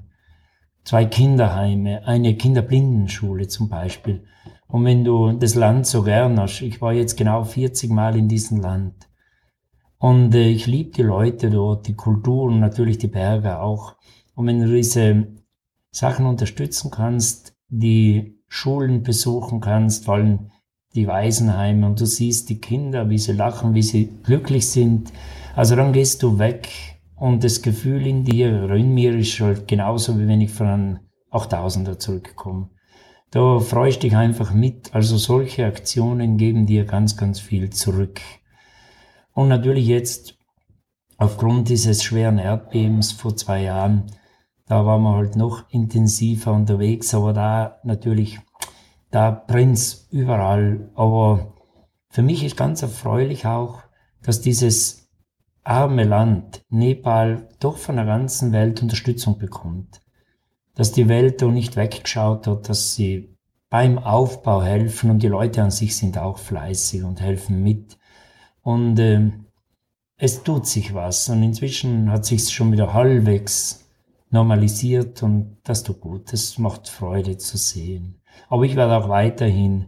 Zwei 0.84 1.06
Kinderheime, 1.06 2.06
eine 2.06 2.36
Kinderblindenschule 2.36 3.48
zum 3.48 3.70
Beispiel. 3.70 4.24
Und 4.68 4.86
wenn 4.86 5.04
du 5.04 5.34
das 5.34 5.56
Land 5.56 5.86
so 5.86 6.04
gern 6.04 6.40
hast, 6.40 6.62
ich 6.62 6.82
war 6.82 6.94
jetzt 6.94 7.18
genau 7.18 7.44
40 7.44 7.92
Mal 7.92 8.16
in 8.16 8.28
diesem 8.28 8.62
Land. 8.62 9.10
Und 9.98 10.34
äh, 10.34 10.50
ich 10.50 10.66
liebe 10.66 10.92
die 10.92 11.04
Leute 11.04 11.52
dort, 11.52 11.88
die 11.88 11.94
Kultur 11.94 12.44
und 12.44 12.60
natürlich 12.60 12.98
die 12.98 13.08
Berge 13.08 13.60
auch. 13.60 13.96
Und 14.34 14.48
wenn 14.48 14.60
du 14.60 14.68
diese 14.68 15.28
Sachen 15.92 16.26
unterstützen 16.26 16.90
kannst, 16.90 17.54
die 17.68 18.40
Schulen 18.48 19.04
besuchen 19.04 19.60
kannst, 19.62 20.06
vor 20.06 20.16
allem 20.16 20.52
die 20.96 21.08
Waisenheime, 21.08 21.86
und 21.86 22.00
du 22.02 22.06
siehst 22.06 22.50
die 22.50 22.60
Kinder, 22.60 23.10
wie 23.10 23.20
sie 23.20 23.34
lachen, 23.34 23.76
wie 23.76 23.84
sie 23.84 24.10
glücklich 24.24 24.68
sind, 24.68 25.12
also 25.56 25.76
dann 25.76 25.94
gehst 25.94 26.24
du 26.24 26.40
weg 26.40 26.70
und 27.22 27.44
das 27.44 27.62
Gefühl 27.62 28.08
in 28.08 28.24
dir 28.24 28.68
in 28.72 28.96
mir 28.96 29.16
ist 29.16 29.40
halt 29.40 29.68
genauso, 29.68 30.18
wie 30.18 30.28
wenn 30.28 30.42
ich 30.42 30.50
von 30.50 30.66
einem 30.66 31.00
8000er 31.30 32.00
zurückkomme. 32.00 32.72
Da 33.30 33.60
freust 33.60 33.98
du 33.98 34.08
dich 34.08 34.18
einfach 34.18 34.54
mit. 34.56 34.96
Also 34.96 35.18
solche 35.18 35.68
Aktionen 35.68 36.38
geben 36.38 36.66
dir 36.66 36.84
ganz, 36.84 37.18
ganz 37.18 37.40
viel 37.40 37.70
zurück. 37.70 38.22
Und 39.34 39.50
natürlich 39.50 39.86
jetzt 39.86 40.36
aufgrund 41.18 41.70
dieses 41.70 42.04
schweren 42.04 42.40
Erdbebens 42.40 43.12
vor 43.12 43.38
zwei 43.38 43.62
Jahren, 43.62 44.08
da 44.66 44.88
waren 44.88 45.04
wir 45.04 45.16
halt 45.16 45.36
noch 45.36 45.70
intensiver 45.70 46.52
unterwegs, 46.54 47.14
aber 47.14 47.34
da 47.34 47.78
natürlich, 47.84 48.40
da 49.12 49.30
brennt's 49.30 50.08
überall. 50.10 50.90
Aber 50.96 51.54
für 52.10 52.24
mich 52.24 52.44
ist 52.44 52.58
ganz 52.58 52.82
erfreulich 52.82 53.46
auch, 53.46 53.84
dass 54.24 54.42
dieses 54.42 55.01
arme 55.64 56.04
Land 56.04 56.64
Nepal 56.70 57.48
doch 57.60 57.78
von 57.78 57.96
der 57.96 58.06
ganzen 58.06 58.52
Welt 58.52 58.82
Unterstützung 58.82 59.38
bekommt 59.38 60.02
dass 60.76 60.92
die 60.92 61.10
Welt 61.10 61.42
da 61.42 61.48
nicht 61.48 61.76
weggeschaut 61.76 62.48
hat, 62.48 62.70
dass 62.70 62.96
sie 62.96 63.36
beim 63.70 63.98
Aufbau 64.00 64.62
helfen 64.64 65.10
und 65.10 65.24
die 65.24 65.28
Leute 65.28 65.62
an 65.62 65.72
sich 65.72 65.96
sind 65.96 66.18
auch 66.18 66.38
fleißig 66.38 67.04
und 67.04 67.22
helfen 67.22 67.64
mit. 67.64 67.98
Und 68.62 69.00
äh, 69.00 69.32
es 70.18 70.44
tut 70.44 70.68
sich 70.68 70.94
was 70.94 71.30
und 71.30 71.42
inzwischen 71.44 72.12
hat 72.12 72.26
sich 72.26 72.50
schon 72.50 72.72
wieder 72.72 72.94
halbwegs 72.94 73.90
normalisiert 74.30 75.24
und 75.24 75.58
das 75.64 75.84
tut 75.84 76.02
gut. 76.02 76.34
Das 76.34 76.58
macht 76.58 76.90
Freude 76.90 77.38
zu 77.38 77.58
sehen. 77.58 78.22
Aber 78.50 78.64
ich 78.64 78.76
werde 78.76 78.98
auch 78.98 79.10
weiterhin 79.10 79.86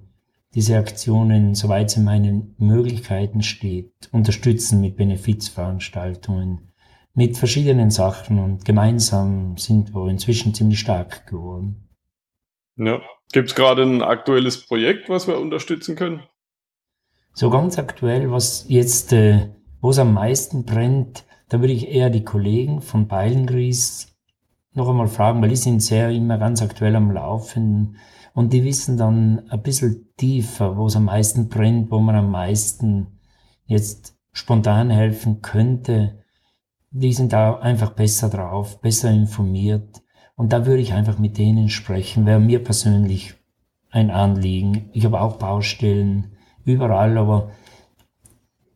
diese 0.56 0.78
Aktionen, 0.78 1.56
soweit 1.56 1.90
es 1.90 1.98
in 1.98 2.04
meinen 2.04 2.56
Möglichkeiten 2.58 3.42
steht, 3.42 3.92
unterstützen 4.12 4.82
mit 4.82 4.98
Benefizveranstaltungen, 4.98 6.72
mit 7.14 7.38
verschiedenen 7.38 7.92
Sachen 7.92 8.40
und 8.40 8.66
gemeinsam 8.66 9.58
sind 9.58 9.94
wir 9.94 10.08
inzwischen 10.08 10.54
ziemlich 10.54 10.80
stark 10.80 11.28
geworden. 11.28 11.90
Ja. 12.76 13.02
Gibt 13.32 13.50
es 13.50 13.56
gerade 13.56 13.84
ein 13.84 14.04
aktuelles 14.04 14.66
Projekt, 14.66 15.10
was 15.10 15.28
wir 15.28 15.40
unterstützen 15.40 15.96
können? 15.96 16.22
So 17.34 17.50
ganz 17.50 17.80
aktuell, 17.80 18.32
was 18.32 18.66
jetzt, 18.68 19.12
äh, 19.12 19.50
wo 19.82 19.90
es 19.90 19.98
am 19.98 20.14
meisten 20.14 20.66
brennt, 20.66 21.26
da 21.50 21.60
würde 21.60 21.74
ich 21.74 21.88
eher 21.88 22.12
die 22.12 22.24
Kollegen 22.24 22.82
von 22.82 23.08
Beilengries 23.08 24.16
noch 24.74 24.90
einmal 24.90 25.08
fragen, 25.08 25.42
weil 25.42 25.50
die 25.50 25.56
sind 25.56 25.82
sehr 25.82 26.10
immer 26.10 26.38
ganz 26.38 26.62
aktuell 26.62 26.96
am 26.96 27.12
Laufen 27.12 27.98
und 28.34 28.54
die 28.54 28.64
wissen 28.64 28.98
dann 28.98 29.50
ein 29.50 29.62
bisschen 29.62 30.14
tiefer, 30.18 30.78
wo 30.78 30.88
es 30.88 30.96
am 30.96 31.06
meisten 31.06 31.50
brennt, 31.50 31.92
wo 31.92 32.00
man 32.00 32.16
am 32.16 32.32
meisten 32.32 33.20
jetzt 33.66 34.18
spontan 34.32 34.90
helfen 34.90 35.42
könnte 35.42 36.24
die 36.94 37.12
sind 37.12 37.34
da 37.34 37.60
einfach 37.60 37.92
besser 37.92 38.30
drauf, 38.30 38.80
besser 38.80 39.10
informiert. 39.10 40.04
Und 40.36 40.54
da 40.54 40.66
würde 40.66 40.82
ich 40.82 40.94
einfach 40.94 41.18
mit 41.18 41.38
denen 41.38 41.70
sprechen. 41.70 42.26
Wäre 42.26 42.40
mir 42.40 42.64
persönlich 42.64 43.36
ein 43.90 44.12
Anliegen. 44.12 44.90
Ich 44.94 45.04
habe 45.06 45.20
auch 45.20 45.38
Baustellen 45.38 46.38
überall, 46.64 47.18
aber 47.18 47.52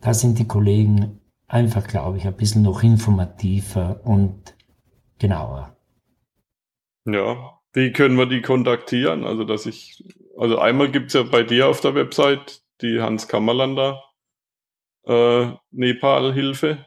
da 0.02 0.14
sind 0.14 0.40
die 0.40 0.48
Kollegen 0.48 1.22
einfach, 1.48 1.88
glaube 1.88 2.18
ich, 2.18 2.28
ein 2.28 2.36
bisschen 2.36 2.64
noch 2.64 2.84
informativer 2.84 4.02
und 4.04 4.56
genauer. 5.20 5.76
Ja, 7.06 7.57
wie 7.78 7.92
können 7.92 8.18
wir 8.18 8.26
die 8.26 8.42
kontaktieren? 8.42 9.24
Also, 9.24 9.44
dass 9.44 9.68
ich, 9.68 10.04
also 10.36 10.58
einmal 10.58 10.90
gibt 10.90 11.08
es 11.08 11.14
ja 11.14 11.22
bei 11.22 11.44
dir 11.44 11.68
auf 11.68 11.80
der 11.80 11.94
Website 11.94 12.64
die 12.82 13.00
Hans 13.00 13.28
Kammerlander 13.28 14.02
äh, 15.06 15.52
Nepal-Hilfe. 15.70 16.80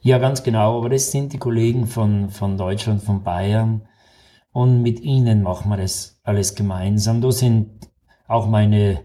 Ja, 0.00 0.18
ganz 0.18 0.44
genau. 0.44 0.78
Aber 0.78 0.90
das 0.90 1.10
sind 1.10 1.32
die 1.32 1.38
Kollegen 1.38 1.88
von, 1.88 2.30
von 2.30 2.56
Deutschland, 2.56 3.02
von 3.02 3.24
Bayern. 3.24 3.88
Und 4.52 4.82
mit 4.82 5.00
ihnen 5.00 5.42
machen 5.42 5.70
wir 5.70 5.76
das 5.76 6.20
alles 6.22 6.54
gemeinsam. 6.54 7.20
Da 7.20 7.32
sind 7.32 7.90
auch 8.28 8.46
meine 8.46 9.02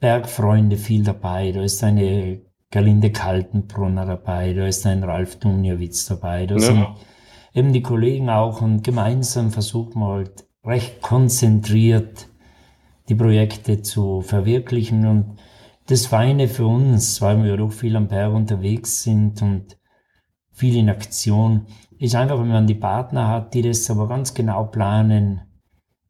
Bergfreunde 0.00 0.76
viel 0.76 1.04
dabei. 1.04 1.52
Da 1.52 1.62
ist 1.62 1.84
eine 1.84 2.42
Galinde 2.70 3.12
Kaltenbrunner 3.12 4.06
dabei. 4.06 4.54
Da 4.54 4.66
ist 4.66 4.84
ein 4.86 5.04
Ralf 5.04 5.38
Dunjewitz 5.38 6.06
dabei. 6.06 6.46
Da 6.46 6.56
ja. 6.56 6.60
sind 6.60 6.86
eben 7.54 7.72
die 7.72 7.82
Kollegen 7.82 8.28
auch. 8.28 8.60
Und 8.60 8.82
gemeinsam 8.82 9.52
versuchen 9.52 10.00
wir 10.00 10.08
halt 10.08 10.47
recht 10.64 11.00
konzentriert 11.00 12.28
die 13.08 13.14
Projekte 13.14 13.82
zu 13.82 14.20
verwirklichen. 14.20 15.06
Und 15.06 15.38
das 15.86 16.06
Feine 16.06 16.48
für 16.48 16.66
uns, 16.66 17.20
weil 17.22 17.42
wir 17.42 17.50
ja 17.50 17.56
doch 17.56 17.72
viel 17.72 17.96
am 17.96 18.08
Berg 18.08 18.34
unterwegs 18.34 19.02
sind 19.02 19.40
und 19.42 19.78
viel 20.52 20.76
in 20.76 20.90
Aktion, 20.90 21.66
ist 21.98 22.14
einfach, 22.14 22.38
wenn 22.38 22.48
man 22.48 22.66
die 22.66 22.74
Partner 22.74 23.28
hat, 23.28 23.54
die 23.54 23.62
das 23.62 23.90
aber 23.90 24.08
ganz 24.08 24.34
genau 24.34 24.64
planen, 24.64 25.40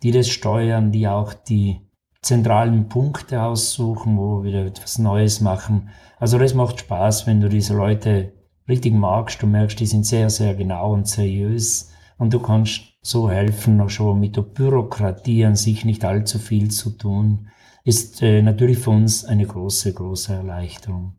die 0.03 0.11
das 0.11 0.29
steuern, 0.29 0.93
die 0.93 1.09
auch 1.09 1.33
die 1.33 1.89
zentralen 2.21 2.89
Punkte 2.89 3.43
aussuchen, 3.43 4.19
wo 4.19 4.43
wir 4.43 4.49
wieder 4.49 4.67
etwas 4.67 4.99
Neues 4.99 5.41
machen. 5.41 5.91
Also 6.19 6.39
das 6.39 6.55
macht 6.55 6.81
Spaß, 6.81 7.27
wenn 7.27 7.41
du 7.41 7.49
diese 7.49 7.75
Leute 7.75 8.33
richtig 8.69 8.93
magst. 8.93 9.41
Du 9.43 9.47
merkst, 9.47 9.79
die 9.79 9.87
sind 9.87 10.05
sehr, 10.05 10.29
sehr 10.29 10.55
genau 10.55 10.93
und 10.93 11.07
seriös 11.07 11.93
und 12.19 12.35
du 12.35 12.41
kannst 12.41 12.83
so 13.01 13.31
helfen, 13.31 13.77
noch 13.77 13.91
schon 13.91 14.21
mit 14.21 14.37
der 14.37 14.43
Bürokratie 14.43 15.45
an 15.45 15.57
sich 15.57 15.85
nicht 15.85 16.05
allzu 16.05 16.39
viel 16.39 16.71
zu 16.71 16.91
tun, 16.91 17.49
ist 17.85 18.23
äh, 18.23 18.43
natürlich 18.43 18.79
für 18.79 18.91
uns 18.91 19.25
eine 19.25 19.47
große, 19.47 19.95
große 19.95 20.35
Erleichterung. 20.35 21.17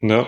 Ja, 0.00 0.26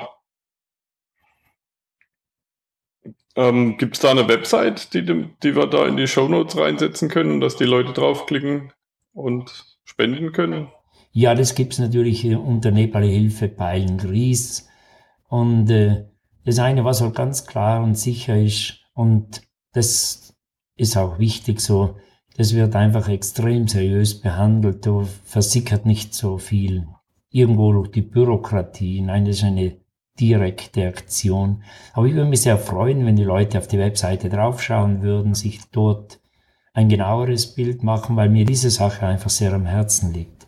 Ähm, 3.38 3.77
Gibt 3.79 3.95
es 3.95 4.00
da 4.03 4.11
eine 4.11 4.27
Website, 4.27 4.93
die, 4.95 5.05
die 5.05 5.55
wir 5.55 5.69
da 5.69 5.87
in 5.87 5.97
die 5.97 6.09
Show 6.09 6.29
Notes 6.29 6.59
reinsetzen 6.59 7.09
können, 7.09 7.41
dass 7.41 7.55
die 7.55 7.67
Leute 7.67 7.93
draufklicken 7.93 8.73
und 9.12 9.79
spenden 9.85 10.33
können? 10.33 10.67
Ja, 11.12 11.37
das 11.37 11.55
gibt 11.55 11.75
es 11.75 11.79
natürlich 11.79 12.25
äh, 12.25 12.35
unter 12.35 12.73
Nepal 12.73 13.05
Hilfe 13.05 13.47
Peilen 13.47 13.97
Gries. 13.97 14.69
Und 15.29 15.71
äh, 15.71 16.07
das 16.45 16.59
eine, 16.59 16.85
was 16.85 17.00
halt 17.00 17.15
ganz 17.15 17.47
klar 17.47 17.85
und 17.85 17.97
sicher 17.97 18.37
ist, 18.37 18.81
und 18.93 19.43
das 19.72 20.34
ist 20.76 20.96
auch 20.96 21.18
wichtig 21.18 21.60
so, 21.60 21.96
das 22.37 22.54
wird 22.54 22.76
einfach 22.76 23.08
extrem 23.08 23.66
seriös 23.66 24.20
behandelt. 24.20 24.87
Da 24.87 25.02
versickert 25.25 25.87
nicht 25.87 26.14
so 26.14 26.38
viel 26.38 26.87
irgendwo 27.30 27.72
durch 27.72 27.90
die 27.90 28.02
Bürokratie. 28.02 29.00
Nein, 29.00 29.25
das 29.25 29.38
ist 29.38 29.44
eine 29.44 29.76
direkte 30.20 30.87
Aktion. 30.87 31.62
Aber 31.92 32.06
ich 32.06 32.14
würde 32.14 32.30
mich 32.30 32.42
sehr 32.42 32.58
freuen, 32.58 33.04
wenn 33.06 33.16
die 33.16 33.25
Leute 33.25 33.58
auf 33.58 33.68
die 33.68 33.78
Webseite 33.78 34.28
draufschauen 34.28 35.02
würden, 35.02 35.34
sich 35.34 35.60
dort 35.70 36.20
ein 36.75 36.88
genaueres 36.88 37.54
Bild 37.54 37.82
machen, 37.82 38.16
weil 38.16 38.28
mir 38.28 38.44
diese 38.44 38.70
Sache 38.70 39.06
einfach 39.06 39.30
sehr 39.30 39.52
am 39.52 39.66
Herzen 39.66 40.12
liegt. 40.12 40.46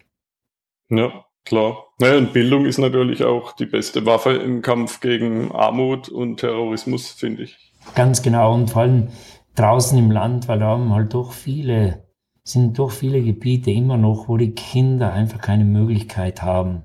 Ja, 0.90 1.24
klar. 1.44 1.86
Naja, 1.98 2.18
und 2.18 2.32
Bildung 2.32 2.66
ist 2.66 2.78
natürlich 2.78 3.24
auch 3.24 3.52
die 3.52 3.66
beste 3.66 4.06
Waffe 4.06 4.32
im 4.34 4.62
Kampf 4.62 5.00
gegen 5.00 5.50
Armut 5.52 6.08
und 6.08 6.38
Terrorismus, 6.38 7.10
finde 7.10 7.44
ich. 7.44 7.69
Ganz 7.94 8.22
genau. 8.22 8.54
Und 8.54 8.70
vor 8.70 8.82
allem 8.82 9.08
draußen 9.54 9.98
im 9.98 10.10
Land, 10.10 10.48
weil 10.48 10.58
da 10.58 10.68
haben 10.68 10.92
halt 10.94 11.14
doch 11.14 11.32
viele, 11.32 12.04
sind 12.42 12.78
doch 12.78 12.90
viele 12.90 13.22
Gebiete 13.22 13.70
immer 13.70 13.96
noch, 13.96 14.28
wo 14.28 14.36
die 14.36 14.52
Kinder 14.52 15.12
einfach 15.12 15.40
keine 15.40 15.64
Möglichkeit 15.64 16.42
haben, 16.42 16.84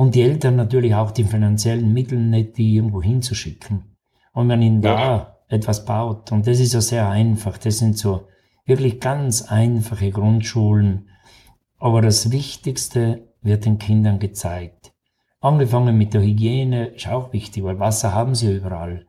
und 0.00 0.14
die 0.14 0.22
Eltern 0.22 0.56
natürlich 0.56 0.94
auch 0.94 1.10
die 1.10 1.24
finanziellen 1.24 1.92
Mittel 1.92 2.18
nicht, 2.18 2.56
die 2.56 2.74
irgendwo 2.74 3.02
hinzuschicken. 3.02 3.98
Und 4.32 4.48
wenn 4.48 4.62
ihnen 4.62 4.80
ja. 4.80 4.94
da 4.94 5.36
etwas 5.48 5.84
baut, 5.84 6.32
und 6.32 6.46
das 6.46 6.58
ist 6.58 6.72
ja 6.72 6.80
sehr 6.80 7.10
einfach, 7.10 7.58
das 7.58 7.76
sind 7.76 7.98
so 7.98 8.26
wirklich 8.64 8.98
ganz 8.98 9.42
einfache 9.42 10.10
Grundschulen, 10.10 11.10
aber 11.78 12.00
das 12.00 12.30
Wichtigste 12.30 13.28
wird 13.42 13.66
den 13.66 13.76
Kindern 13.76 14.18
gezeigt. 14.18 14.94
Angefangen 15.42 15.98
mit 15.98 16.14
der 16.14 16.22
Hygiene 16.22 16.86
ist 16.86 17.06
auch 17.06 17.34
wichtig, 17.34 17.62
weil 17.64 17.78
Wasser 17.78 18.14
haben 18.14 18.34
sie 18.34 18.56
überall, 18.56 19.04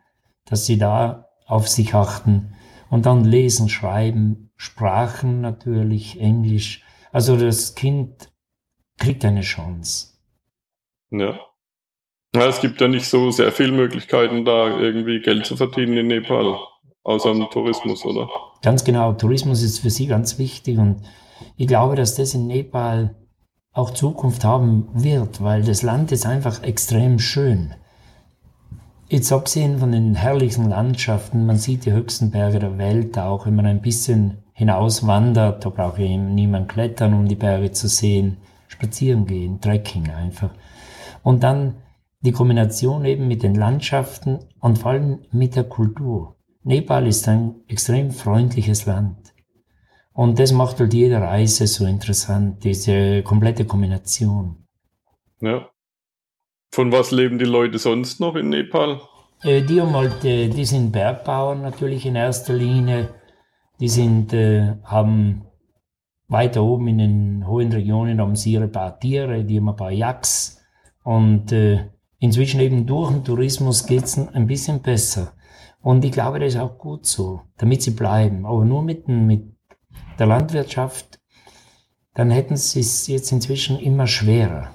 dass 0.46 0.66
sie 0.66 0.78
da 0.78 1.30
auf 1.46 1.68
sich 1.68 1.94
achten 1.94 2.54
und 2.90 3.06
dann 3.06 3.24
lesen, 3.24 3.70
schreiben, 3.70 4.52
Sprachen 4.56 5.42
natürlich, 5.42 6.20
Englisch. 6.20 6.84
Also 7.12 7.36
das 7.36 7.76
Kind 7.76 8.32
kriegt 8.98 9.26
eine 9.26 9.42
Chance. 9.42 10.14
Ja. 11.10 11.40
Ja, 12.34 12.48
es 12.48 12.62
gibt 12.62 12.80
ja 12.80 12.88
nicht 12.88 13.06
so 13.06 13.32
sehr 13.32 13.52
viele 13.52 13.74
Möglichkeiten, 13.74 14.46
da 14.46 14.78
irgendwie 14.80 15.20
Geld 15.20 15.46
zu 15.46 15.58
verdienen 15.58 15.98
in 15.98 16.08
Nepal, 16.08 16.58
außer 17.04 17.32
im 17.32 17.50
Tourismus, 17.50 18.06
oder? 18.06 18.30
Ganz 18.62 18.86
genau, 18.86 19.14
Tourismus 19.14 19.64
ist 19.64 19.80
für 19.80 19.90
Sie 19.90 20.08
ganz 20.08 20.38
wichtig 20.38 20.78
und 20.78 21.02
ich 21.58 21.68
glaube, 21.68 21.96
dass 21.96 22.16
das 22.16 22.34
in 22.34 22.48
Nepal 22.48 23.16
auch 23.74 23.92
Zukunft 23.92 24.44
haben 24.44 24.88
wird, 24.94 25.42
weil 25.44 25.64
das 25.64 25.82
Land 25.82 26.12
ist 26.12 26.26
einfach 26.26 26.64
extrem 26.64 27.20
schön. 27.20 27.74
Jetzt 29.12 29.34
abgesehen 29.34 29.80
von 29.80 29.92
den 29.92 30.16
herrlichen 30.16 30.70
Landschaften, 30.70 31.46
man 31.46 31.58
sieht 31.58 31.86
die 31.86 31.92
höchsten 31.92 32.32
Berge 32.32 32.60
der 32.60 32.78
Welt 32.78 33.20
auch, 33.20 33.46
wenn 33.46 33.58
man 33.58 33.66
ein 33.66 33.82
bisschen 33.82 34.38
hinauswandert, 34.54 35.66
da 35.66 35.70
braucht 35.70 36.00
ja 36.00 36.16
niemand 36.16 36.70
klettern, 36.70 37.14
um 37.14 37.28
die 37.28 37.36
Berge 37.36 37.74
zu 37.74 37.90
sehen, 37.90 38.38
spazieren 38.70 39.26
gehen, 39.26 39.60
Trekking 39.60 40.10
einfach. 40.12 40.52
Und 41.24 41.44
dann 41.44 41.76
die 42.22 42.32
Kombination 42.32 43.04
eben 43.04 43.28
mit 43.28 43.44
den 43.44 43.54
Landschaften 43.54 44.40
und 44.62 44.78
vor 44.78 44.92
allem 44.92 45.20
mit 45.34 45.58
der 45.58 45.66
Kultur. 45.66 46.38
Nepal 46.64 47.06
ist 47.06 47.28
ein 47.28 47.56
extrem 47.68 48.12
freundliches 48.12 48.86
Land. 48.86 49.34
Und 50.14 50.40
das 50.40 50.54
macht 50.54 50.80
halt 50.80 50.94
jede 50.94 51.20
Reise 51.20 51.68
so 51.68 51.86
interessant, 51.86 52.64
diese 52.64 53.24
komplette 53.24 53.66
Kombination. 53.66 54.68
Ja. 55.42 55.70
Von 56.74 56.92
was 56.94 57.12
leben 57.12 57.38
die 57.38 57.46
Leute 57.46 57.78
sonst 57.78 58.22
noch 58.22 58.36
in 58.36 58.50
Nepal? 58.50 59.02
Äh, 59.44 59.62
die, 59.64 59.82
halt, 59.82 60.24
äh, 60.24 60.48
die 60.48 60.64
sind 60.64 60.92
Bergbauern 60.92 61.62
natürlich 61.62 62.06
in 62.06 62.16
erster 62.16 62.54
Linie. 62.54 63.14
Die 63.82 63.90
sind, 63.90 64.32
äh, 64.32 64.76
haben 64.84 65.44
weiter 66.30 66.64
oben 66.64 66.88
in 66.88 66.98
den 66.98 67.48
hohen 67.48 67.74
Regionen 67.74 68.22
haben 68.22 68.38
sie 68.38 68.54
ihre 68.54 68.70
paar 68.70 68.98
Tiere, 69.00 69.44
die 69.44 69.58
haben 69.58 69.68
ein 69.68 69.76
paar 69.76 69.92
Yaks. 69.92 70.62
Und 71.04 71.52
äh, 71.52 71.90
inzwischen 72.20 72.62
eben 72.62 72.86
durch 72.86 73.12
den 73.12 73.26
Tourismus 73.26 73.86
geht 73.86 74.06
es 74.06 74.18
ein 74.18 74.48
bisschen 74.48 74.82
besser. 74.82 75.34
Und 75.82 76.06
ich 76.06 76.14
glaube, 76.14 76.40
das 76.40 76.54
ist 76.54 76.60
auch 76.60 76.78
gut 76.78 77.06
so, 77.06 77.42
damit 77.58 77.82
sie 77.82 77.92
bleiben. 77.92 78.46
Aber 78.46 78.64
nur 78.64 78.82
mit, 78.82 79.10
mit 79.10 79.44
der 80.20 80.28
Landwirtschaft, 80.28 81.20
dann 82.14 82.30
hätten 82.30 82.56
sie 82.56 82.80
es 82.80 83.08
jetzt 83.08 83.32
inzwischen 83.34 83.78
immer 83.78 84.08
schwerer. 84.08 84.74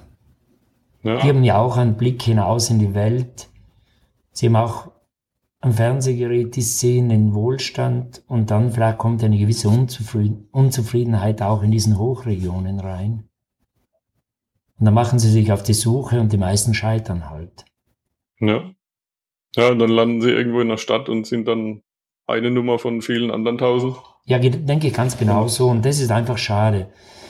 Ja. 1.07 1.21
Die 1.21 1.29
haben 1.29 1.43
ja 1.45 1.57
auch 1.57 1.77
einen 1.77 1.95
Blick 1.95 2.21
hinaus 2.21 2.69
in 2.69 2.79
die 2.79 2.93
Welt. 2.93 3.47
Sie 4.33 4.47
haben 4.47 4.57
auch 4.57 4.91
am 5.61 5.71
Fernsehgerät, 5.71 6.53
die 6.57 6.61
sehen 6.61 7.07
den 7.07 7.33
Wohlstand 7.33 8.23
und 8.27 8.51
dann 8.51 8.71
vielleicht 8.71 8.97
kommt 8.97 9.23
eine 9.23 9.37
gewisse 9.37 9.69
Unzufrieden 9.69 10.49
Unzufriedenheit 10.51 11.41
auch 11.41 11.63
in 11.63 11.71
diesen 11.71 11.97
Hochregionen 11.97 12.81
rein. 12.81 13.23
Und 14.77 14.85
dann 14.85 14.93
machen 14.93 15.17
sie 15.17 15.31
sich 15.31 15.53
auf 15.53 15.63
die 15.63 15.73
Suche 15.73 16.19
und 16.19 16.33
die 16.33 16.37
meisten 16.37 16.73
scheitern 16.73 17.29
halt. 17.29 17.63
Ja. 18.41 18.69
Ja, 19.55 19.69
und 19.69 19.79
dann 19.79 19.89
landen 19.89 20.21
sie 20.21 20.29
irgendwo 20.29 20.59
in 20.59 20.67
der 20.67 20.77
Stadt 20.77 21.07
und 21.07 21.25
sind 21.25 21.47
dann 21.47 21.83
eine 22.27 22.51
Nummer 22.51 22.79
von 22.79 23.01
vielen 23.01 23.31
anderen 23.31 23.57
tausend. 23.57 23.95
Ja, 24.25 24.39
denke 24.39 24.87
ich 24.87 24.93
ganz 24.93 25.17
genau 25.17 25.47
so. 25.47 25.69
Und 25.69 25.85
das 25.85 26.01
ist 26.01 26.11
einfach 26.11 26.37
schade. 26.37 26.89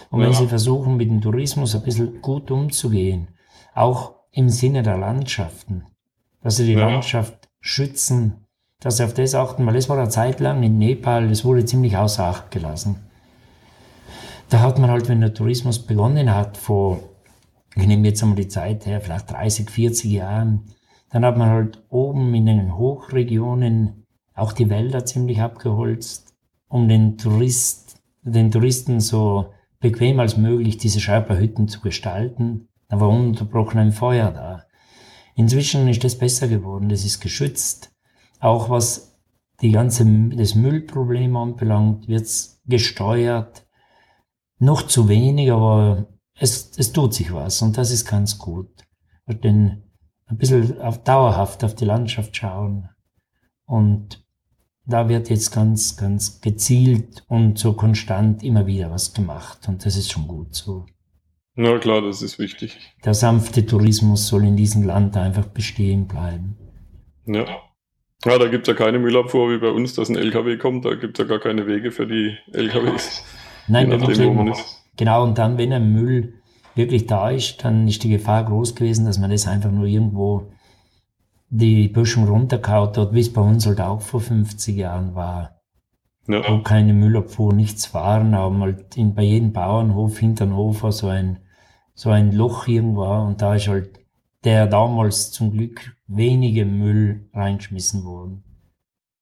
Und 0.10 0.22
wenn 0.22 0.31
ja. 0.31 0.38
sie 0.38 0.48
versuchen, 0.48 0.98
mit 0.98 1.12
dem 1.12 1.22
Tourismus 1.22 1.75
ein 1.75 1.84
bisschen 1.84 2.22
gut 2.24 2.50
umzugehen, 2.50 3.27
auch 3.77 4.15
im 4.31 4.50
Sinne 4.50 4.84
der 4.84 4.98
Landschaften, 4.98 5.86
dass 6.41 6.57
sie 6.57 6.65
die 6.65 6.74
ja. 6.74 6.89
Landschaft 6.89 7.50
schützen, 7.60 8.46
dass 8.79 8.98
sie 8.98 9.03
auf 9.03 9.13
das 9.13 9.36
achten, 9.36 9.65
weil 9.65 9.75
es 9.75 9.89
war 9.89 9.98
eine 9.98 10.10
Zeit 10.10 10.39
lang 10.39 10.63
in 10.63 10.77
Nepal, 10.77 11.27
das 11.29 11.43
wurde 11.43 11.65
ziemlich 11.65 11.98
außer 11.98 12.25
Acht 12.25 12.51
gelassen. 12.51 12.98
Da 14.50 14.62
hat 14.62 14.79
man 14.79 14.89
halt, 14.89 15.10
wenn 15.10 15.22
der 15.22 15.34
Tourismus 15.34 15.79
begonnen 15.79 16.34
hat, 16.34 16.57
vor 16.57 17.00
ich 17.75 17.86
nehme 17.86 18.07
jetzt 18.07 18.24
einmal 18.24 18.38
die 18.38 18.48
Zeit 18.48 18.86
her, 18.86 19.01
vielleicht 19.01 19.31
30, 19.31 19.69
40 19.69 20.12
Jahren, 20.12 20.63
dann 21.12 21.24
hat 21.24 21.38
man 21.38 21.50
halt 21.50 21.84
oben 21.89 22.34
in 22.34 22.48
den 22.48 22.75
Hochregionen 22.75 24.05
auch 24.34 24.51
die 24.51 24.69
Wälder 24.69 25.05
ziemlich 25.05 25.41
abgeholzt, 25.41 26.33
um 26.68 26.87
den 26.87 27.18
Tourist, 27.18 28.01
den 28.24 28.51
Touristen 28.51 29.00
so 29.00 29.53
bequem 29.79 30.20
als 30.20 30.37
möglich 30.37 30.77
diese 30.77 31.00
Schreiberhütten 31.00 31.68
zu 31.68 31.81
gestalten. 31.81 32.68
Da 32.89 33.00
war 33.00 33.09
ununterbrochen 33.09 33.79
ein 33.79 33.91
Feuer 33.91 34.31
da. 34.31 34.63
Inzwischen 35.35 35.87
ist 35.87 36.03
das 36.03 36.17
besser 36.17 36.47
geworden, 36.47 36.89
das 36.89 37.05
ist 37.05 37.19
geschützt. 37.19 37.91
Auch 38.39 38.69
was 38.69 39.19
die 39.61 39.71
ganze, 39.71 40.05
das 40.35 40.55
Müllproblem 40.55 41.35
anbelangt, 41.35 42.07
wird's 42.07 42.61
gesteuert. 42.65 43.65
Noch 44.59 44.87
zu 44.87 45.07
wenig, 45.09 45.51
aber 45.51 46.07
es, 46.39 46.71
es 46.77 46.91
tut 46.91 47.13
sich 47.13 47.33
was 47.33 47.61
und 47.61 47.77
das 47.77 47.91
ist 47.91 48.05
ganz 48.05 48.37
gut. 48.37 48.69
Denn 49.27 49.83
ein 50.25 50.37
bisschen 50.37 50.81
auf 50.81 51.03
dauerhaft 51.03 51.63
auf 51.63 51.75
die 51.75 51.85
Landschaft 51.85 52.35
schauen 52.35 52.89
und 53.65 54.25
da 54.85 55.09
wird 55.09 55.29
jetzt 55.29 55.51
ganz, 55.51 55.97
ganz 55.97 56.39
gezielt 56.39 57.25
und 57.27 57.59
so 57.59 57.73
konstant 57.73 58.41
immer 58.43 58.65
wieder 58.65 58.89
was 58.89 59.13
gemacht 59.13 59.67
und 59.67 59.85
das 59.85 59.97
ist 59.97 60.11
schon 60.11 60.27
gut 60.27 60.55
so. 60.55 60.85
Na 61.59 61.79
klar, 61.79 62.03
das 62.03 62.22
ist 62.22 62.37
wichtig. 62.37 62.77
Der 63.03 63.15
sanfte 63.15 63.65
Tourismus 63.65 64.27
soll 64.27 64.43
in 64.43 64.55
diesem 64.55 64.83
Land 64.83 65.17
einfach 65.17 65.48
bestehen 65.48 66.07
bleiben. 66.07 66.55
Ja. 67.25 67.46
Ja, 68.25 68.37
da 68.37 68.48
gibt 68.48 68.67
es 68.67 68.72
ja 68.72 68.74
keine 68.75 69.00
Müllabfuhr 69.00 69.50
wie 69.50 69.57
bei 69.57 69.70
uns, 69.70 69.96
dass 69.96 70.09
ein 70.09 70.15
LKW 70.15 70.57
kommt, 70.57 70.85
da 70.85 70.93
gibt 70.93 71.17
es 71.17 71.25
ja 71.25 71.29
gar 71.29 71.39
keine 71.39 71.65
Wege 71.65 71.91
für 71.91 72.05
die 72.05 72.37
LKWs. 72.53 73.24
Nein, 73.67 73.89
nachdem. 73.89 74.53
Genau, 74.98 75.24
und 75.24 75.37
dann, 75.39 75.57
wenn 75.57 75.74
ein 75.74 75.91
Müll 75.91 76.35
wirklich 76.75 77.07
da 77.07 77.31
ist, 77.31 77.63
dann 77.63 77.87
ist 77.87 78.03
die 78.03 78.09
Gefahr 78.09 78.46
groß 78.46 78.75
gewesen, 78.75 79.05
dass 79.05 79.17
man 79.17 79.31
das 79.31 79.48
einfach 79.48 79.72
nur 79.72 79.85
irgendwo 79.85 80.51
die 81.50 81.87
Böschung 81.87 82.27
runterkaut 82.27 82.98
hat, 82.98 83.13
wie 83.13 83.20
es 83.20 83.33
bei 83.33 83.41
uns 83.41 83.65
halt 83.65 83.81
auch 83.81 84.01
vor 84.01 84.22
50 84.22 84.77
Jahren 84.77 85.15
war. 85.15 85.59
Ja. 86.27 86.43
Wo 86.48 86.59
keine 86.59 86.93
Müllabfuhr, 86.93 87.53
nichts 87.53 87.87
fahren, 87.87 88.35
aber 88.35 88.59
halt 88.59 88.96
in, 88.96 89.15
bei 89.15 89.24
jedem 89.24 89.53
Bauernhof, 89.53 90.20
hinter 90.20 90.53
Hof 90.55 90.83
war 90.83 90.91
so 90.91 91.07
ein, 91.07 91.39
so 91.98 92.12
ein 92.12 92.31
Loch 92.31 92.68
irgendwo 92.68 93.05
und 93.05 93.42
da 93.42 93.55
ist 93.55 93.68
halt 93.68 94.00
der 94.44 94.68
damals 94.68 95.31
zum 95.31 95.51
Glück 95.51 95.98
wenige 96.05 96.64
Müll 96.64 97.27
reingeschmissen 97.33 98.03
worden. 98.03 98.44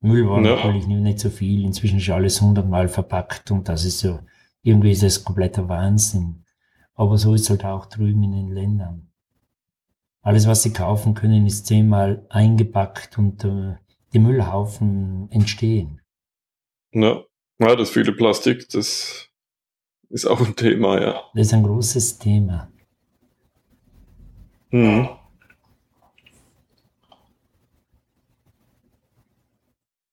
Müll 0.02 0.28
war 0.28 0.44
ja. 0.44 0.58
natürlich 0.58 0.86
nicht, 0.86 1.20
so 1.20 1.30
viel, 1.30 1.64
inzwischen 1.64 2.00
ist 2.00 2.10
alles 2.10 2.42
hundertmal 2.42 2.90
verpackt 2.90 3.50
und 3.50 3.70
das 3.70 3.86
ist 3.86 4.00
so 4.00 4.20
irgendwie 4.62 4.92
ist 4.92 5.04
das 5.04 5.24
kompletter 5.24 5.70
Wahnsinn. 5.70 6.44
Aber 6.96 7.18
so 7.18 7.34
ist 7.34 7.44
es 7.44 7.50
halt 7.50 7.66
auch 7.66 7.86
drüben 7.86 8.24
in 8.24 8.32
den 8.34 8.50
Ländern. 8.50 9.10
Alles, 10.22 10.46
was 10.46 10.64
sie 10.64 10.74
kaufen 10.74 11.14
können, 11.14 11.46
ist 11.46 11.68
zehnmal 11.68 12.26
eingepackt 12.30 13.18
und 13.18 13.44
äh, 13.46 13.76
die 14.12 14.20
Müllhaufen 14.20 15.30
entstehen. 15.32 16.02
Ja. 16.92 17.24
ja, 17.60 17.76
das 17.76 17.90
viele 17.90 18.12
Plastik, 18.12 18.68
das 18.70 19.30
ist 20.10 20.26
auch 20.26 20.40
ein 20.46 20.56
Thema, 20.56 21.02
ja. 21.02 21.22
Das 21.34 21.48
ist 21.48 21.54
ein 21.54 21.64
großes 21.64 22.20
Thema. 22.20 22.70
Mhm. 24.72 25.10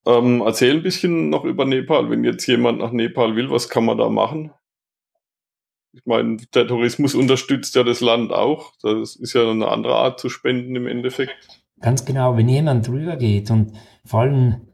Ähm, 0.05 0.41
erzähl 0.41 0.75
ein 0.75 0.83
bisschen 0.83 1.29
noch 1.29 1.45
über 1.45 1.65
Nepal. 1.65 2.09
Wenn 2.09 2.23
jetzt 2.23 2.45
jemand 2.47 2.79
nach 2.79 2.91
Nepal 2.91 3.35
will, 3.35 3.49
was 3.49 3.69
kann 3.69 3.85
man 3.85 3.97
da 3.97 4.09
machen? 4.09 4.51
Ich 5.93 6.05
meine, 6.05 6.37
der 6.53 6.67
Tourismus 6.67 7.13
unterstützt 7.13 7.75
ja 7.75 7.83
das 7.83 8.01
Land 8.01 8.33
auch. 8.33 8.73
Das 8.81 9.15
ist 9.15 9.33
ja 9.33 9.49
eine 9.49 9.67
andere 9.67 9.95
Art 9.95 10.19
zu 10.19 10.27
spenden 10.29 10.75
im 10.75 10.87
Endeffekt. 10.87 11.63
Ganz 11.79 12.03
genau, 12.03 12.35
wenn 12.35 12.49
jemand 12.49 12.87
drüber 12.87 13.15
geht 13.15 13.51
und 13.51 13.73
vor 14.05 14.21
allem, 14.21 14.72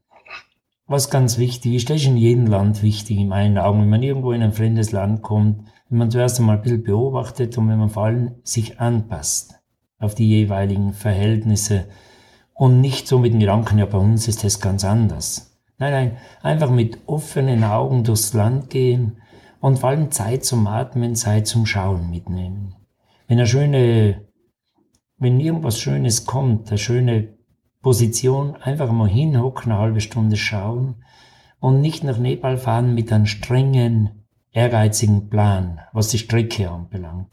was 0.89 1.09
ganz 1.09 1.37
wichtig 1.37 1.75
ist, 1.75 1.89
das 1.89 1.97
ist 1.97 2.07
in 2.07 2.17
jedem 2.17 2.47
Land 2.47 2.83
wichtig 2.83 3.17
in 3.17 3.29
meinen 3.29 3.57
Augen, 3.57 3.81
wenn 3.81 3.89
man 3.89 4.03
irgendwo 4.03 4.33
in 4.33 4.43
ein 4.43 4.53
fremdes 4.53 4.91
Land 4.91 5.21
kommt, 5.21 5.63
wenn 5.89 5.99
man 5.99 6.11
zuerst 6.11 6.39
einmal 6.39 6.57
ein 6.57 6.61
bisschen 6.61 6.83
beobachtet 6.83 7.57
und 7.57 7.69
wenn 7.69 7.79
man 7.79 7.89
vor 7.89 8.05
allem 8.05 8.31
sich 8.43 8.79
anpasst 8.79 9.55
auf 9.99 10.15
die 10.15 10.27
jeweiligen 10.27 10.93
Verhältnisse, 10.93 11.85
und 12.59 12.81
nicht 12.81 13.07
so 13.07 13.19
mit 13.19 13.31
dem 13.31 13.39
Gedanken, 13.39 13.79
ja, 13.79 13.85
bei 13.85 13.97
uns 13.97 14.27
ist 14.27 14.43
das 14.43 14.59
ganz 14.59 14.83
anders. 14.83 15.57
Nein, 15.77 15.93
nein, 15.93 16.17
einfach 16.43 16.69
mit 16.69 16.99
offenen 17.05 17.63
Augen 17.63 18.03
durchs 18.03 18.33
Land 18.33 18.69
gehen 18.69 19.21
und 19.61 19.79
vor 19.79 19.89
allem 19.91 20.11
Zeit 20.11 20.43
zum 20.43 20.67
Atmen, 20.67 21.15
Zeit 21.15 21.47
zum 21.47 21.65
Schauen 21.65 22.09
mitnehmen. 22.09 22.75
Wenn 23.29 23.37
eine 23.37 23.47
schöne, 23.47 24.25
wenn 25.17 25.39
irgendwas 25.39 25.79
Schönes 25.79 26.25
kommt, 26.25 26.67
eine 26.67 26.77
schöne 26.77 27.29
Position, 27.81 28.55
einfach 28.55 28.91
mal 28.91 29.07
hinhocken, 29.07 29.71
eine 29.71 29.81
halbe 29.81 30.01
Stunde 30.01 30.37
schauen 30.37 31.03
und 31.59 31.81
nicht 31.81 32.03
nach 32.03 32.17
Nepal 32.17 32.57
fahren 32.57 32.93
mit 32.93 33.11
einem 33.11 33.25
strengen, 33.25 34.25
ehrgeizigen 34.51 35.29
Plan, 35.29 35.79
was 35.93 36.09
die 36.09 36.17
Strecke 36.17 36.69
anbelangt. 36.69 37.27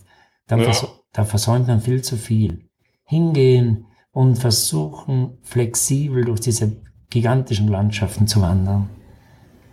Dann, 0.47 0.61
ja. 0.61 0.67
vers 0.67 0.87
dann 1.13 1.27
versäumt 1.27 1.67
man 1.67 1.81
viel 1.81 2.03
zu 2.03 2.17
viel. 2.17 2.69
Hingehen, 3.05 3.87
und 4.17 4.37
versuchen 4.37 5.37
flexibel 5.43 6.25
durch 6.25 6.41
diese 6.41 6.81
gigantischen 7.11 7.69
Landschaften 7.69 8.27
zu 8.27 8.41
wandern 8.41 8.89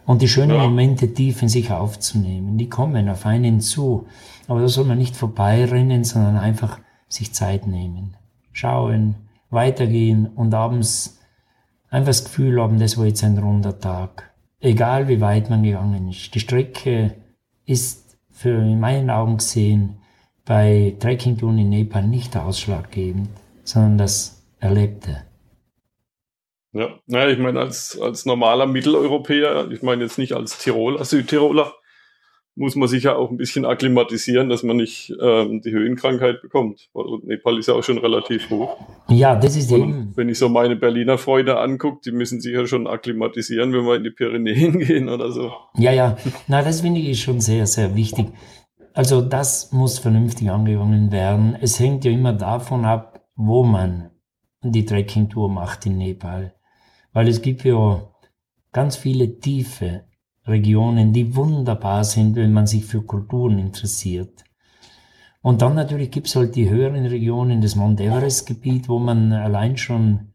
und 0.06 0.22
die 0.22 0.28
schönen 0.28 0.58
ja. 0.58 0.64
Momente 0.64 1.14
tief 1.14 1.42
in 1.42 1.48
sich 1.48 1.72
aufzunehmen. 1.72 2.58
Die 2.58 2.68
kommen 2.68 3.08
auf 3.08 3.26
einen 3.26 3.62
zu, 3.62 4.06
aber 4.50 4.60
da 4.60 4.68
soll 4.68 4.84
man 4.84 4.98
nicht 4.98 5.16
vorbeirennen, 5.16 6.04
sondern 6.04 6.36
einfach 6.36 6.80
sich 7.08 7.34
Zeit 7.34 7.68
nehmen. 7.68 8.18
schauen, 8.52 9.16
weitergehen 9.54 10.28
und 10.28 10.54
abends 10.54 11.20
einfach 11.90 12.10
das 12.10 12.26
Gefühl 12.26 12.62
haben, 12.62 12.80
das 12.80 12.98
war 12.98 13.06
jetzt 13.06 13.24
ein 13.24 13.38
runder 13.38 13.80
Tag. 13.80 14.32
Egal 14.60 15.08
wie 15.08 15.22
weit 15.22 15.50
man 15.50 15.64
gegangen 15.64 16.10
ist. 16.10 16.34
Die 16.34 16.40
Strecke 16.40 17.16
ist 17.66 18.18
für 18.32 18.58
in 18.58 18.80
meinen 18.80 19.10
Augen 19.10 19.38
gesehen 19.38 19.98
bei 20.46 20.96
Trekkingtouren 21.00 21.60
in 21.60 21.70
Nepal 21.70 22.06
nicht 22.08 22.36
ausschlaggebend, 22.36 23.30
sondern 23.64 23.98
das 23.98 24.44
Erlebte. 24.60 25.24
Ja, 26.74 27.00
naja, 27.06 27.30
ich 27.30 27.38
meine, 27.38 27.60
als, 27.60 28.00
als 28.02 28.26
normaler 28.26 28.66
Mitteleuropäer, 28.66 29.70
ich 29.72 29.84
meine 29.84 30.04
jetzt 30.04 30.18
nicht 30.18 30.34
als 30.34 30.58
Tiroler, 30.58 31.06
Südtiroler, 31.06 31.74
muss 32.56 32.76
man 32.76 32.88
sich 32.88 33.04
ja 33.04 33.16
auch 33.16 33.32
ein 33.32 33.38
bisschen 33.38 33.66
akklimatisieren, 33.66 34.48
dass 34.48 34.62
man 34.62 34.78
nicht 34.78 35.12
ähm, 35.20 35.62
die 35.62 35.72
Höhenkrankheit 35.72 36.42
bekommt. 36.42 36.90
Und 36.94 37.26
Nepal 37.26 37.58
ist 37.58 37.68
ja 37.68 37.74
auch 37.74 37.84
schon 37.84 37.98
relativ 37.98 38.50
hoch. 38.50 38.78
Ja, 39.10 39.36
das 39.36 39.56
ist 39.56 39.72
eben. 39.72 40.12
wenn 40.16 40.30
ich 40.30 40.38
so 40.38 40.50
meine 40.50 40.76
Berliner 40.76 41.18
Freunde 41.18 41.60
angucke, 41.60 42.02
die 42.06 42.12
müssen 42.12 42.42
sich 42.42 42.54
ja 42.54 42.68
schon 42.68 42.86
akklimatisieren, 42.86 43.74
wenn 43.74 43.86
wir 43.86 43.96
in 43.96 44.04
die 44.04 44.12
Pyrenäen 44.12 44.80
gehen 44.88 45.10
oder 45.10 45.32
so. 45.32 45.52
Ja, 45.78 45.92
ja. 45.92 46.18
Na, 46.48 46.62
das 46.62 46.82
finde 46.82 47.00
ich 47.00 47.22
schon 47.22 47.40
sehr, 47.40 47.66
sehr 47.66 47.96
wichtig. 47.96 48.28
Also 48.94 49.22
das 49.22 49.72
muss 49.72 49.98
vernünftig 49.98 50.52
angegangen 50.52 51.12
werden. 51.12 51.58
Es 51.60 51.80
hängt 51.80 52.06
ja 52.06 52.12
immer 52.12 52.34
davon 52.34 52.86
ab, 52.86 53.26
wo 53.36 53.64
man 53.64 54.12
die 54.62 54.86
Trekkingtour 54.86 55.50
macht 55.50 55.88
in 55.88 55.98
Nepal. 55.98 56.54
Weil 57.12 57.28
es 57.28 57.42
gibt 57.42 57.64
ja 57.64 58.08
ganz 58.72 58.96
viele 58.96 59.40
tiefe 59.40 60.04
Regionen, 60.46 61.14
die 61.14 61.36
wunderbar 61.36 62.04
sind, 62.04 62.36
wenn 62.36 62.54
man 62.54 62.68
sich 62.68 62.86
für 62.86 63.02
Kulturen 63.02 63.60
interessiert. 63.60 64.44
Und 65.42 65.62
dann 65.62 65.76
natürlich 65.76 66.12
gibt 66.12 66.28
es 66.28 66.36
halt 66.36 66.56
die 66.56 66.70
höheren 66.70 67.06
Regionen, 67.06 67.62
das 67.62 67.76
Mount 67.76 68.00
Everest-Gebiet, 68.00 68.88
wo 68.88 69.00
man 69.00 69.34
allein 69.34 69.78
schon, 69.78 70.34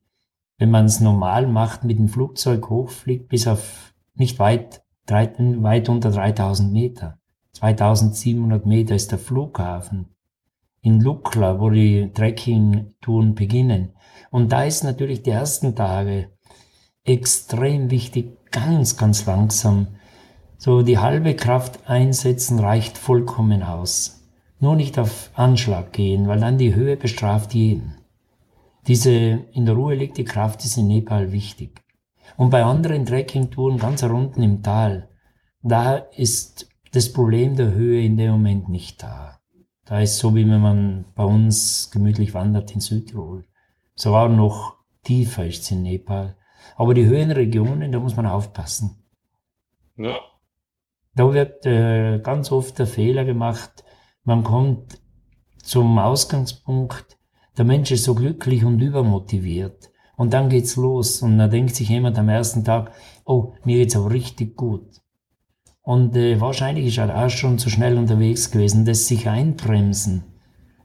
wenn 0.59 0.71
man 0.71 0.85
es 0.85 1.01
normal 1.01 1.47
macht, 1.47 1.85
mit 1.85 1.99
dem 1.99 2.09
Flugzeug 2.09 2.69
hochfliegt, 2.69 3.29
bis 3.29 3.47
auf 3.47 3.95
nicht 4.15 4.39
weit, 4.39 4.83
drei, 5.07 5.33
weit 5.39 5.89
unter 5.89 6.11
3000 6.11 6.73
Meter. 6.73 7.19
2700 7.53 8.67
Meter 8.67 8.95
ist 8.95 9.11
der 9.11 9.19
Flughafen 9.19 10.15
in 10.83 11.01
Lukla, 11.01 11.61
wo 11.61 11.71
die 11.71 12.13
Trekking-Touren 12.13 13.35
beginnen. 13.35 13.91
Und 14.31 14.53
da 14.53 14.65
ist 14.65 14.85
natürlich 14.85 15.23
die 15.23 15.31
ersten 15.31 15.75
Tage 15.75 16.31
extrem 17.05 17.91
wichtig, 17.91 18.51
ganz, 18.51 18.97
ganz 18.97 19.27
langsam. 19.27 19.89
So 20.61 20.83
die 20.83 20.99
halbe 20.99 21.37
Kraft 21.37 21.89
einsetzen 21.89 22.59
reicht 22.59 22.99
vollkommen 22.99 23.63
aus. 23.63 24.29
Nur 24.59 24.75
nicht 24.75 24.99
auf 24.99 25.31
Anschlag 25.35 25.93
gehen, 25.93 26.27
weil 26.27 26.41
dann 26.41 26.59
die 26.59 26.75
Höhe 26.75 26.97
bestraft 26.97 27.55
jeden. 27.55 27.95
Diese 28.89 29.13
in 29.53 29.67
der 29.67 29.77
Ruhe 29.77 29.95
liegt 29.95 30.19
die 30.19 30.25
Kraft 30.25 30.65
ist 30.65 30.77
in 30.77 30.89
Nepal 30.89 31.31
wichtig. 31.31 31.85
Und 32.37 32.51
bei 32.51 32.65
anderen 32.65 33.07
Trekkingtouren 33.07 33.79
ganz 33.79 34.03
unten 34.03 34.43
im 34.43 34.65
Tal, 34.65 35.09
da 35.63 35.95
ist 35.95 36.69
das 36.93 37.13
Problem 37.13 37.55
der 37.55 37.71
Höhe 37.71 38.03
in 38.03 38.17
dem 38.17 38.33
Moment 38.33 38.69
nicht 38.69 39.01
da. 39.01 39.39
Da 39.85 40.01
ist 40.01 40.19
so, 40.19 40.35
wie 40.35 40.49
wenn 40.49 40.61
man 40.61 41.05
bei 41.15 41.25
uns 41.25 41.89
gemütlich 41.93 42.35
wandert 42.35 42.73
in 42.73 42.81
Südtirol. 42.81 43.45
Sogar 43.95 44.29
noch 44.29 44.75
tiefer 45.05 45.47
ist 45.47 45.63
es 45.63 45.71
in 45.71 45.83
Nepal. 45.83 46.37
Aber 46.77 46.95
die 46.95 47.07
Höhenregionen, 47.07 47.93
da 47.93 48.01
muss 48.01 48.17
man 48.17 48.27
aufpassen. 48.27 49.05
Ja. 49.97 50.19
Da 51.19 51.35
wird 51.35 51.67
äh, 51.67 52.21
ganz 52.21 52.53
oft 52.53 52.79
der 52.79 52.87
Fehler 52.87 53.25
gemacht, 53.25 53.83
man 54.23 54.45
kommt 54.45 55.01
zum 55.61 55.99
Ausgangspunkt, 55.99 57.19
der 57.57 57.65
Mensch 57.65 57.91
ist 57.91 58.05
so 58.05 58.15
glücklich 58.15 58.65
und 58.65 58.81
übermotiviert. 58.81 59.91
Und 60.17 60.33
dann 60.33 60.49
geht's 60.49 60.77
los 60.77 61.21
und 61.23 61.39
da 61.39 61.49
denkt 61.49 61.75
sich 61.75 61.89
jemand 61.89 62.17
am 62.21 62.29
ersten 62.29 62.63
Tag, 62.63 62.93
oh, 63.25 63.55
mir 63.65 63.79
geht's 63.79 63.97
aber 63.97 64.13
richtig 64.13 64.57
gut. 64.57 64.87
Und 65.83 66.15
äh, 66.15 66.41
wahrscheinlich 66.41 66.87
ist 66.87 66.99
er 66.99 67.25
auch 67.25 67.31
schon 67.31 67.59
zu 67.59 67.69
schnell 67.69 67.99
unterwegs 67.99 68.53
gewesen, 68.53 68.85
das 68.85 69.09
sich 69.09 69.29
einbremsen, 69.29 70.23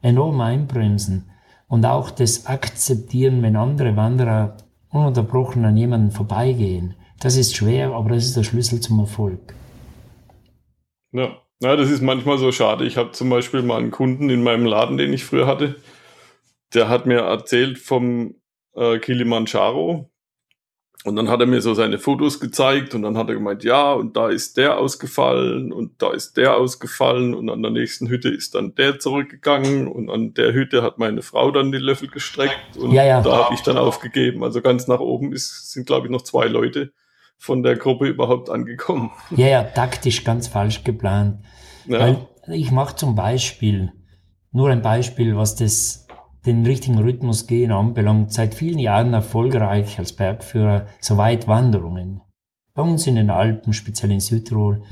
enorm 0.02 0.42
einbremsen 0.42 1.30
und 1.68 1.86
auch 1.86 2.10
das 2.10 2.48
Akzeptieren, 2.48 3.44
wenn 3.44 3.56
andere 3.56 3.96
Wanderer 3.96 4.58
ununterbrochen 4.90 5.64
an 5.64 5.78
jemanden 5.78 6.10
vorbeigehen. 6.10 6.96
Das 7.20 7.38
ist 7.38 7.56
schwer, 7.56 7.92
aber 7.92 8.10
das 8.10 8.26
ist 8.26 8.36
der 8.36 8.44
Schlüssel 8.44 8.80
zum 8.80 8.98
Erfolg. 8.98 9.54
Ja. 11.14 11.38
ja, 11.62 11.76
das 11.76 11.90
ist 11.90 12.02
manchmal 12.02 12.38
so 12.38 12.52
schade. 12.52 12.86
Ich 12.86 12.98
habe 12.98 13.12
zum 13.12 13.30
Beispiel 13.30 13.62
mal 13.62 13.78
einen 13.78 13.92
Kunden 13.92 14.30
in 14.30 14.44
meinem 14.44 14.66
Laden, 14.66 14.98
den 14.98 15.14
ich 15.14 15.24
früher 15.24 15.48
hatte, 15.48 15.76
der 16.74 16.90
hat 16.90 17.06
mir 17.06 17.20
erzählt 17.20 17.78
vom 17.78 18.36
äh, 18.76 18.98
Kilimanjaro. 19.00 20.10
Und 21.06 21.18
dann 21.18 21.28
hat 21.28 21.42
er 21.42 21.48
mir 21.48 21.62
so 21.62 21.74
seine 21.74 22.00
Fotos 22.00 22.40
gezeigt 22.40 22.96
und 22.96 23.02
dann 23.02 23.18
hat 23.18 23.28
er 23.28 23.36
gemeint, 23.36 23.66
ja, 23.66 23.92
und 23.92 24.16
da 24.16 24.30
ist 24.30 24.56
der 24.56 24.78
ausgefallen 24.78 25.74
und 25.74 26.02
da 26.02 26.14
ist 26.14 26.38
der 26.38 26.56
ausgefallen 26.56 27.34
und 27.34 27.50
an 27.50 27.62
der 27.62 27.72
nächsten 27.72 28.08
Hütte 28.08 28.30
ist 28.30 28.56
dann 28.56 28.74
der 28.76 29.00
zurückgegangen 29.00 29.90
und 29.90 30.10
an 30.10 30.34
der 30.34 30.54
Hütte 30.54 30.82
hat 30.82 31.00
meine 31.00 31.22
Frau 31.22 31.52
dann 31.52 31.74
die 31.74 31.78
Löffel 31.78 32.08
gestreckt 32.08 32.78
und 32.78 32.92
Ja, 32.94 33.04
ja. 33.04 33.22
da 33.22 33.46
habe 33.46 33.54
ich 33.54 33.62
dann 33.62 33.78
aufgegeben. 33.78 34.46
Also 34.46 34.62
ganz 34.62 34.88
nach 34.88 35.02
oben 35.02 35.34
ist, 35.34 35.74
sind, 35.74 35.86
glaube 35.86 36.08
ich, 36.08 36.12
noch 36.12 36.22
zwei 36.22 36.48
Leute 36.48 36.94
von 37.44 37.62
der 37.62 37.76
Gruppe 37.76 38.08
überhaupt 38.08 38.50
angekommen. 38.50 39.12
Ja, 39.36 39.48
ja, 39.48 39.64
taktisch 39.64 40.24
ganz 40.24 40.48
falsch 40.48 40.86
geplant. 40.86 41.44
Ja, 41.86 42.00
Weil 42.00 42.28
ich 42.48 42.72
mache 42.72 42.96
zum 42.96 43.16
Beispiel, 43.16 43.92
nur 44.54 44.70
ein 44.70 44.82
Beispiel, 44.82 45.36
was 45.36 45.56
das, 45.56 46.08
den 46.46 46.66
richtigen 46.66 47.00
Rhythmus 47.00 47.46
gehen 47.46 47.74
anbelangt, 47.74 48.32
seit 48.32 48.56
vielen 48.56 48.80
Jahren 48.80 49.14
erfolgreich 49.14 50.00
als 50.00 50.14
Bergführer, 50.14 50.86
so 51.02 51.18
Weitwanderungen. 51.18 52.22
Bei 52.76 52.82
uns 52.82 53.08
in 53.08 53.16
den 53.16 53.30
Alpen, 53.30 53.74
speziell 53.74 54.12
in 54.12 54.22
Südtirol. 54.22 54.84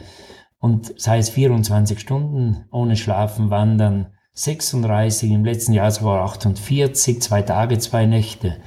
Und 0.59 0.99
sei 0.99 1.19
es 1.19 1.29
24 1.29 2.01
Stunden 2.01 2.65
ohne 2.69 2.97
Schlafen 2.97 3.49
wandern, 3.49 4.07
36, 4.33 5.31
im 5.31 5.45
letzten 5.45 5.71
Jahr 5.71 5.91
sogar 5.91 6.25
48, 6.25 7.21
zwei 7.21 7.43
Tage, 7.43 7.79
zwei 7.79 8.05
Nächte. 8.05 8.57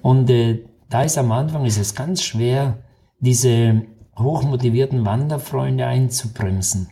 Und 0.00 0.30
äh, 0.30 0.64
da 0.88 1.02
ist 1.02 1.18
am 1.18 1.32
Anfang 1.32 1.66
ist 1.66 1.78
es 1.78 1.94
ganz 1.94 2.22
schwer, 2.22 2.78
diese 3.20 3.82
hochmotivierten 4.18 5.04
Wanderfreunde 5.04 5.86
einzubremsen. 5.86 6.90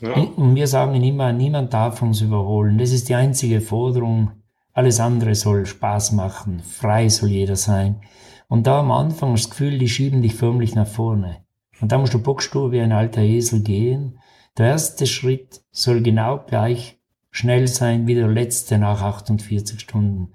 ja, 0.00 0.12
Und 0.12 0.54
wir 0.54 0.66
sagen 0.66 0.94
immer, 1.02 1.32
niemand 1.32 1.72
darf 1.72 2.02
uns 2.02 2.20
überholen. 2.20 2.78
Das 2.78 2.90
ist 2.90 3.08
die 3.08 3.14
einzige 3.14 3.60
Forderung. 3.60 4.32
Alles 4.72 5.00
andere 5.00 5.34
soll 5.34 5.66
Spaß 5.66 6.12
machen. 6.12 6.60
Frei 6.60 7.08
soll 7.08 7.30
jeder 7.30 7.56
sein. 7.56 8.00
Und 8.48 8.66
da 8.66 8.80
am 8.80 8.90
Anfang 8.90 9.32
das 9.32 9.50
Gefühl, 9.50 9.78
die 9.78 9.88
schieben 9.88 10.20
dich 10.20 10.34
förmlich 10.34 10.74
nach 10.74 10.86
vorne. 10.86 11.44
Und 11.80 11.92
da 11.92 11.98
musst 11.98 12.14
du 12.14 12.22
bockstur 12.22 12.72
wie 12.72 12.80
ein 12.80 12.92
alter 12.92 13.22
Esel 13.22 13.62
gehen. 13.62 14.18
Der 14.58 14.66
erste 14.66 15.06
Schritt 15.06 15.62
soll 15.70 16.02
genau 16.02 16.44
gleich 16.46 17.00
schnell 17.30 17.66
sein 17.66 18.06
wie 18.06 18.14
der 18.14 18.28
letzte 18.28 18.78
nach 18.78 19.02
48 19.02 19.80
Stunden. 19.80 20.32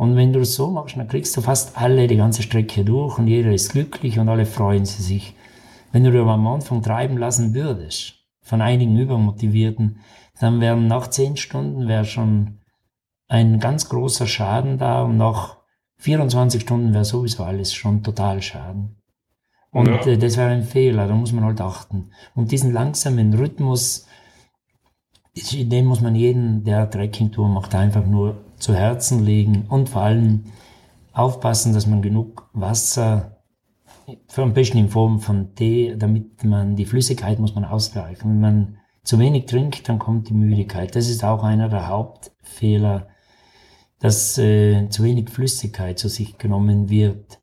Und 0.00 0.16
wenn 0.16 0.32
du 0.32 0.38
das 0.38 0.54
so 0.54 0.70
machst, 0.70 0.96
dann 0.96 1.08
kriegst 1.08 1.36
du 1.36 1.42
fast 1.42 1.76
alle 1.76 2.06
die 2.06 2.16
ganze 2.16 2.42
Strecke 2.42 2.86
durch 2.86 3.18
und 3.18 3.26
jeder 3.26 3.52
ist 3.52 3.72
glücklich 3.72 4.18
und 4.18 4.30
alle 4.30 4.46
freuen 4.46 4.86
sie 4.86 5.02
sich. 5.02 5.34
Wenn 5.92 6.04
du 6.04 6.10
dich 6.10 6.22
aber 6.22 6.32
am 6.32 6.46
Anfang 6.46 6.80
treiben 6.80 7.18
lassen 7.18 7.52
würdest, 7.52 8.14
von 8.40 8.62
einigen 8.62 8.96
Übermotivierten, 8.96 10.00
dann 10.40 10.58
wären 10.62 10.86
nach 10.86 11.08
zehn 11.08 11.36
Stunden 11.36 11.86
wäre 11.86 12.06
schon 12.06 12.60
ein 13.28 13.60
ganz 13.60 13.90
großer 13.90 14.26
Schaden 14.26 14.78
da 14.78 15.02
und 15.02 15.18
nach 15.18 15.58
24 15.98 16.62
Stunden 16.62 16.94
wäre 16.94 17.04
sowieso 17.04 17.44
alles 17.44 17.74
schon 17.74 18.02
total 18.02 18.40
Schaden. 18.40 18.96
Und 19.70 19.88
Ja. 19.88 20.06
äh, 20.06 20.16
das 20.16 20.38
wäre 20.38 20.48
ein 20.48 20.62
Fehler, 20.64 21.08
da 21.08 21.14
muss 21.14 21.32
man 21.32 21.44
halt 21.44 21.60
achten. 21.60 22.10
Und 22.34 22.52
diesen 22.52 22.72
langsamen 22.72 23.34
Rhythmus, 23.34 24.06
den 25.52 25.84
muss 25.84 26.00
man 26.00 26.14
jeden, 26.14 26.64
der 26.64 26.88
Trekkingtour 26.90 27.50
macht, 27.50 27.74
einfach 27.74 28.06
nur 28.06 28.46
zu 28.60 28.74
Herzen 28.74 29.24
legen 29.24 29.66
und 29.68 29.88
vor 29.88 30.02
allem 30.02 30.44
aufpassen, 31.12 31.72
dass 31.72 31.86
man 31.86 32.02
genug 32.02 32.48
Wasser, 32.52 33.42
am 34.36 34.54
besten 34.54 34.78
in 34.78 34.88
Form 34.88 35.20
von 35.20 35.54
Tee, 35.54 35.96
damit 35.96 36.44
man 36.44 36.76
die 36.76 36.84
Flüssigkeit 36.84 37.38
muss 37.38 37.54
man 37.54 37.64
ausgleichen. 37.64 38.30
Wenn 38.30 38.40
man 38.40 38.78
zu 39.02 39.18
wenig 39.18 39.46
trinkt, 39.46 39.88
dann 39.88 39.98
kommt 39.98 40.28
die 40.28 40.34
Müdigkeit. 40.34 40.94
Das 40.94 41.08
ist 41.08 41.24
auch 41.24 41.42
einer 41.42 41.68
der 41.68 41.88
Hauptfehler, 41.88 43.08
dass 43.98 44.38
äh, 44.38 44.88
zu 44.88 45.04
wenig 45.04 45.30
Flüssigkeit 45.30 45.98
zu 45.98 46.08
sich 46.08 46.38
genommen 46.38 46.88
wird, 46.88 47.40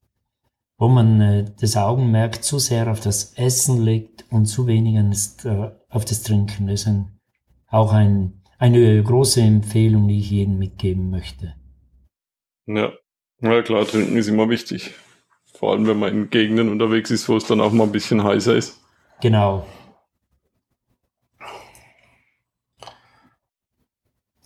wo 0.78 0.88
man 0.88 1.22
äh, 1.22 1.46
das 1.60 1.78
Augenmerk 1.78 2.44
zu 2.44 2.60
sehr 2.60 2.92
auf 2.92 3.00
das 3.00 3.34
Essen 3.34 3.82
legt 3.82 4.26
und 4.32 4.46
zu 4.46 4.68
wenig 4.68 4.96
äh, 5.46 5.72
auf 5.90 6.06
das 6.06 6.24
Trinken. 6.24 6.68
Das 6.68 6.82
ist 6.82 6.88
ein, 6.88 7.20
auch 7.70 7.94
ein, 7.94 8.42
eine 8.58 9.02
große 9.04 9.42
Empfehlung, 9.42 10.08
die 10.08 10.20
ich 10.20 10.32
jedem 10.32 10.58
mitgeben 10.58 11.10
möchte. 11.10 11.56
ja. 12.66 12.92
Ja, 13.40 13.62
klar, 13.62 13.86
trinken 13.86 14.18
ist 14.18 14.28
immer 14.28 14.50
wichtig. 14.50 14.96
Vor 15.54 15.72
allem, 15.72 15.86
wenn 15.86 16.00
man 16.00 16.12
in 16.12 16.30
Gegenden 16.32 16.70
unterwegs 16.70 17.12
ist, 17.12 17.30
wo 17.30 17.38
es 17.38 17.46
dann 17.46 17.62
auch 17.62 17.72
mal 17.72 17.84
ein 17.84 17.92
bisschen 17.92 18.24
heißer 18.24 18.56
ist. 18.56 18.82
Genau. 19.22 19.66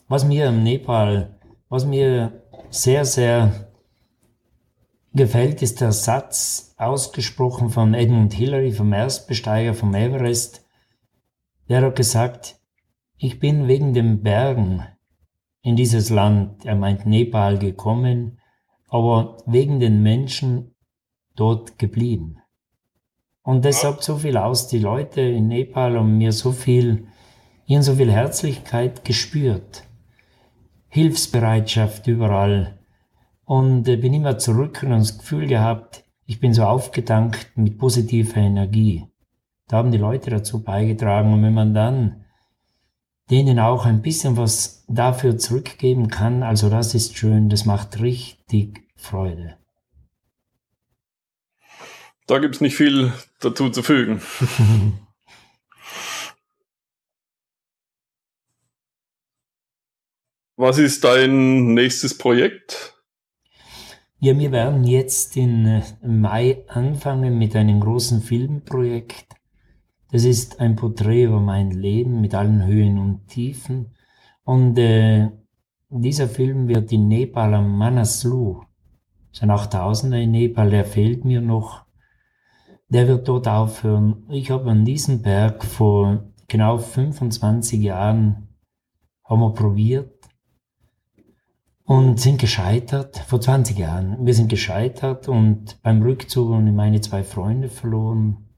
Was 0.09 0.25
mir 0.25 0.47
im 0.47 0.63
Nepal 0.63 1.39
Was 1.69 1.85
mir 1.85 2.43
sehr, 2.69 3.05
sehr 3.05 3.71
gefällt, 5.13 5.61
ist 5.61 5.79
der 5.79 5.93
Satz 5.93 6.73
ausgesprochen 6.77 7.69
von 7.69 7.93
Edmund 7.93 8.33
Hillary, 8.33 8.73
vom 8.73 8.91
Erstbesteiger 8.91 9.73
vom 9.73 9.93
Everest. 9.95 10.65
Der 11.69 11.81
hat 11.81 11.95
gesagt, 11.95 12.60
ich 13.23 13.39
bin 13.39 13.67
wegen 13.67 13.93
den 13.93 14.23
Bergen 14.23 14.81
in 15.61 15.75
dieses 15.75 16.09
Land, 16.09 16.65
er 16.65 16.75
meint 16.75 17.05
Nepal, 17.05 17.59
gekommen, 17.59 18.39
aber 18.89 19.37
wegen 19.45 19.79
den 19.79 20.01
Menschen 20.01 20.73
dort 21.35 21.77
geblieben. 21.77 22.37
Und 23.43 23.63
das 23.63 23.81
sagt 23.81 24.03
so 24.03 24.17
viel 24.17 24.37
aus. 24.37 24.69
Die 24.69 24.79
Leute 24.79 25.21
in 25.21 25.49
Nepal 25.49 25.97
haben 25.97 26.17
mir 26.17 26.31
so 26.31 26.51
viel, 26.51 27.05
ihnen 27.67 27.83
so 27.83 27.93
viel 27.93 28.11
Herzlichkeit 28.11 29.05
gespürt. 29.05 29.83
Hilfsbereitschaft 30.87 32.07
überall. 32.07 32.79
Und 33.45 33.87
äh, 33.87 33.97
bin 33.97 34.15
immer 34.15 34.39
zurück 34.39 34.81
und 34.81 34.89
das 34.89 35.19
Gefühl 35.19 35.45
gehabt, 35.45 36.03
ich 36.25 36.39
bin 36.39 36.55
so 36.55 36.63
aufgedankt 36.63 37.51
mit 37.55 37.77
positiver 37.77 38.37
Energie. 38.37 39.05
Da 39.67 39.77
haben 39.77 39.91
die 39.91 39.99
Leute 39.99 40.31
dazu 40.31 40.63
beigetragen. 40.63 41.33
Und 41.33 41.43
wenn 41.43 41.53
man 41.53 41.75
dann 41.75 42.20
denen 43.31 43.59
auch 43.59 43.85
ein 43.85 44.01
bisschen 44.01 44.37
was 44.37 44.83
dafür 44.87 45.37
zurückgeben 45.37 46.09
kann, 46.09 46.43
also 46.43 46.69
das 46.69 46.93
ist 46.93 47.17
schön, 47.17 47.49
das 47.49 47.65
macht 47.65 48.01
richtig 48.01 48.83
Freude. 48.95 49.57
Da 52.27 52.39
gibt 52.39 52.55
es 52.55 52.61
nicht 52.61 52.75
viel 52.75 53.11
dazu 53.39 53.69
zu 53.69 53.81
fügen. 53.81 54.21
Was 60.55 60.77
ist 60.77 61.03
dein 61.03 61.73
nächstes 61.73 62.15
Projekt? 62.15 62.93
Ja, 64.19 64.37
wir 64.37 64.51
werden 64.51 64.83
jetzt 64.83 65.35
im 65.35 65.65
äh, 65.65 65.81
Mai 66.05 66.63
anfangen 66.67 67.39
mit 67.39 67.55
einem 67.55 67.79
großen 67.79 68.21
Filmprojekt. 68.21 69.25
Das 70.11 70.25
ist 70.25 70.59
ein 70.59 70.75
Porträt 70.75 71.23
über 71.23 71.39
mein 71.39 71.71
Leben 71.71 72.19
mit 72.19 72.35
allen 72.35 72.65
Höhen 72.65 72.97
und 72.97 73.27
Tiefen. 73.27 73.95
Und 74.43 74.77
äh, 74.77 75.29
dieser 75.89 76.27
Film 76.27 76.67
wird 76.67 76.91
in 76.91 77.07
Nepal 77.07 77.53
am 77.53 77.77
Manaslu, 77.77 78.61
so 79.31 79.43
ein 79.43 79.51
8000er 79.51 80.21
in 80.21 80.31
Nepal, 80.31 80.69
der 80.69 80.83
fehlt 80.83 81.23
mir 81.23 81.39
noch, 81.39 81.85
der 82.89 83.07
wird 83.07 83.27
dort 83.29 83.47
aufhören. 83.47 84.25
Ich 84.29 84.51
habe 84.51 84.69
an 84.69 84.83
diesem 84.83 85.21
Berg 85.21 85.63
vor 85.63 86.25
genau 86.49 86.77
25 86.77 87.81
Jahren 87.81 88.49
haben 89.23 89.39
wir 89.39 89.53
probiert 89.53 90.27
und 91.85 92.19
sind 92.19 92.41
gescheitert, 92.41 93.17
vor 93.17 93.39
20 93.39 93.77
Jahren. 93.77 94.25
Wir 94.25 94.33
sind 94.33 94.49
gescheitert 94.49 95.29
und 95.29 95.81
beim 95.81 96.01
Rückzug 96.01 96.53
haben 96.53 96.75
meine 96.75 96.99
zwei 96.99 97.23
Freunde 97.23 97.69
verloren. 97.69 98.50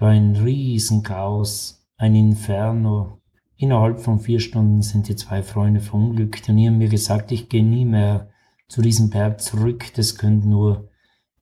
War 0.00 0.08
ein 0.08 0.34
Riesenchaos, 0.34 1.86
ein 1.98 2.14
Inferno. 2.14 3.20
Innerhalb 3.58 4.00
von 4.00 4.18
vier 4.18 4.40
Stunden 4.40 4.80
sind 4.80 5.08
die 5.08 5.14
zwei 5.14 5.42
Freunde 5.42 5.80
verunglückt 5.80 6.48
und 6.48 6.56
die 6.56 6.66
haben 6.66 6.78
mir 6.78 6.88
gesagt, 6.88 7.30
ich 7.32 7.50
gehe 7.50 7.62
nie 7.62 7.84
mehr 7.84 8.30
zu 8.66 8.80
diesem 8.80 9.10
Berg 9.10 9.42
zurück. 9.42 9.92
Das 9.96 10.16
könnte 10.16 10.48
nur 10.48 10.88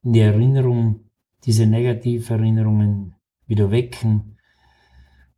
in 0.03 0.11
die 0.11 0.19
Erinnerung 0.19 1.05
diese 1.45 1.67
Negativerinnerungen 1.67 3.15
wieder 3.47 3.71
wecken 3.71 4.35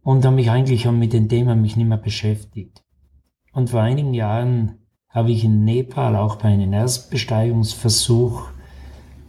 und 0.02 0.26
habe 0.26 0.38
mich 0.38 0.50
eigentlich 0.50 0.90
mit 0.90 1.14
dem 1.14 1.30
Thema 1.30 1.56
mich 1.56 1.78
nicht 1.78 1.88
mehr 1.88 2.00
beschäftigt. 2.00 2.84
Und 3.54 3.70
vor 3.70 3.82
einigen 3.82 4.16
Jahren 4.16 4.80
habe 5.10 5.30
ich 5.30 5.44
in 5.44 5.64
Nepal 5.64 6.16
auch 6.16 6.38
bei 6.38 6.50
einem 6.50 6.74
Erstbesteigungsversuch 6.74 8.50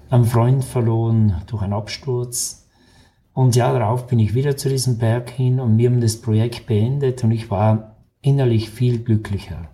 einen 0.09 0.25
Freund 0.25 0.65
verloren 0.65 1.43
durch 1.47 1.61
einen 1.61 1.75
Absturz. 1.75 2.62
Und 3.33 3.57
ja, 3.57 3.73
darauf 3.73 4.07
bin 4.07 4.19
ich 4.19 4.35
wieder 4.35 4.57
zu 4.57 4.69
diesem 4.69 4.99
Berg 4.99 5.31
hin 5.31 5.59
und 5.61 5.79
wir 5.79 5.91
haben 5.91 6.01
das 6.01 6.21
Projekt 6.21 6.67
beendet 6.67 7.25
und 7.25 7.31
ich 7.31 7.51
war 7.51 7.97
innerlich 8.21 8.71
viel 8.71 8.99
glücklicher. 8.99 9.71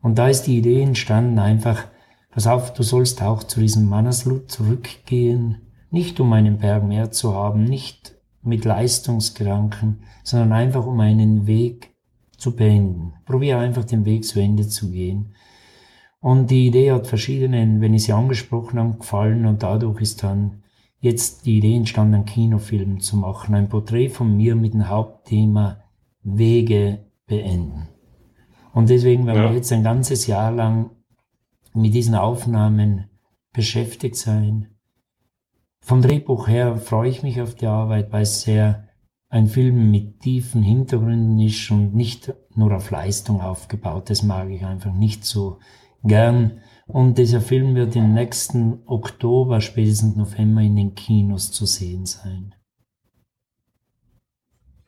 Und 0.00 0.18
da 0.18 0.28
ist 0.28 0.44
die 0.44 0.58
Idee 0.58 0.82
entstanden, 0.82 1.38
einfach, 1.38 1.84
pass 2.30 2.46
auf, 2.46 2.72
du 2.72 2.82
sollst 2.82 3.22
auch 3.22 3.42
zu 3.42 3.60
diesem 3.60 3.86
Manaslut 3.88 4.50
zurückgehen 4.50 5.58
nicht 5.90 6.20
um 6.20 6.32
einen 6.32 6.58
Berg 6.58 6.84
mehr 6.84 7.10
zu 7.10 7.34
haben, 7.34 7.64
nicht 7.64 8.14
mit 8.42 8.64
Leistungsgedanken, 8.64 10.04
sondern 10.22 10.52
einfach 10.52 10.86
um 10.86 11.00
einen 11.00 11.46
Weg 11.46 11.94
zu 12.36 12.56
beenden. 12.56 13.12
Probiere 13.26 13.58
einfach 13.58 13.84
den 13.84 14.04
Weg 14.04 14.24
zu 14.24 14.40
Ende 14.40 14.66
zu 14.66 14.90
gehen. 14.90 15.34
Und 16.20 16.50
die 16.50 16.66
Idee 16.66 16.92
hat 16.92 17.06
verschiedenen, 17.06 17.80
wenn 17.80 17.94
ich 17.94 18.04
sie 18.04 18.12
angesprochen 18.12 18.78
habe, 18.78 18.98
gefallen 18.98 19.46
und 19.46 19.62
dadurch 19.62 20.00
ist 20.00 20.22
dann 20.22 20.59
jetzt 21.00 21.46
die 21.46 21.58
Idee 21.58 21.76
entstanden, 21.76 22.14
einen 22.14 22.24
Kinofilm 22.24 23.00
zu 23.00 23.16
machen. 23.16 23.54
Ein 23.54 23.68
Porträt 23.68 24.10
von 24.10 24.36
mir 24.36 24.54
mit 24.54 24.74
dem 24.74 24.88
Hauptthema 24.88 25.82
Wege 26.22 27.06
beenden. 27.26 27.88
Und 28.72 28.88
deswegen 28.88 29.26
werden 29.26 29.42
ja. 29.42 29.48
wir 29.48 29.56
jetzt 29.56 29.72
ein 29.72 29.82
ganzes 29.82 30.26
Jahr 30.26 30.52
lang 30.52 30.90
mit 31.74 31.94
diesen 31.94 32.14
Aufnahmen 32.14 33.08
beschäftigt 33.52 34.16
sein 34.16 34.68
vom 35.80 36.02
Drehbuch 36.02 36.46
her 36.46 36.76
freue 36.76 37.08
ich 37.10 37.22
mich 37.22 37.40
auf 37.40 37.54
die 37.54 37.66
Arbeit, 37.66 38.12
weil 38.12 38.22
es 38.22 38.42
sehr 38.42 38.88
ein 39.28 39.46
Film 39.46 39.90
mit 39.90 40.20
tiefen 40.20 40.62
Hintergründen 40.62 41.38
ist 41.38 41.70
und 41.70 41.94
nicht 41.94 42.34
nur 42.54 42.74
auf 42.74 42.90
Leistung 42.90 43.40
aufgebaut. 43.40 44.10
Das 44.10 44.22
mag 44.22 44.50
ich 44.50 44.64
einfach 44.64 44.92
nicht 44.92 45.24
so 45.24 45.58
gern. 46.02 46.60
Und 46.92 47.18
dieser 47.18 47.40
Film 47.40 47.74
wird 47.76 47.94
im 47.94 48.14
nächsten 48.14 48.82
Oktober, 48.86 49.60
spätestens 49.60 50.16
November 50.16 50.60
in 50.60 50.74
den 50.76 50.94
Kinos 50.94 51.52
zu 51.52 51.66
sehen 51.66 52.04
sein. 52.04 52.54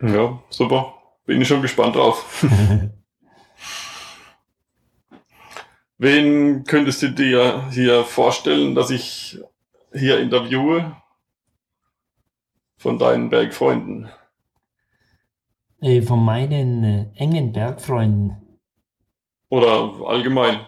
Ja, 0.02 0.42
super. 0.50 0.94
Bin 1.26 1.40
ich 1.40 1.46
schon 1.46 1.62
gespannt 1.62 1.94
drauf. 1.94 2.44
Wen 5.98 6.64
könntest 6.64 7.02
du 7.02 7.12
dir 7.12 7.70
hier 7.70 8.02
vorstellen, 8.02 8.74
dass 8.74 8.90
ich 8.90 9.38
hier 9.94 10.18
interviewe 10.18 10.96
von 12.78 12.98
deinen 12.98 13.30
Bergfreunden? 13.30 14.08
Äh, 15.80 16.02
von 16.02 16.24
meinen 16.24 16.82
äh, 16.82 17.06
engen 17.14 17.52
Bergfreunden. 17.52 18.58
Oder 19.48 19.92
allgemein? 20.04 20.66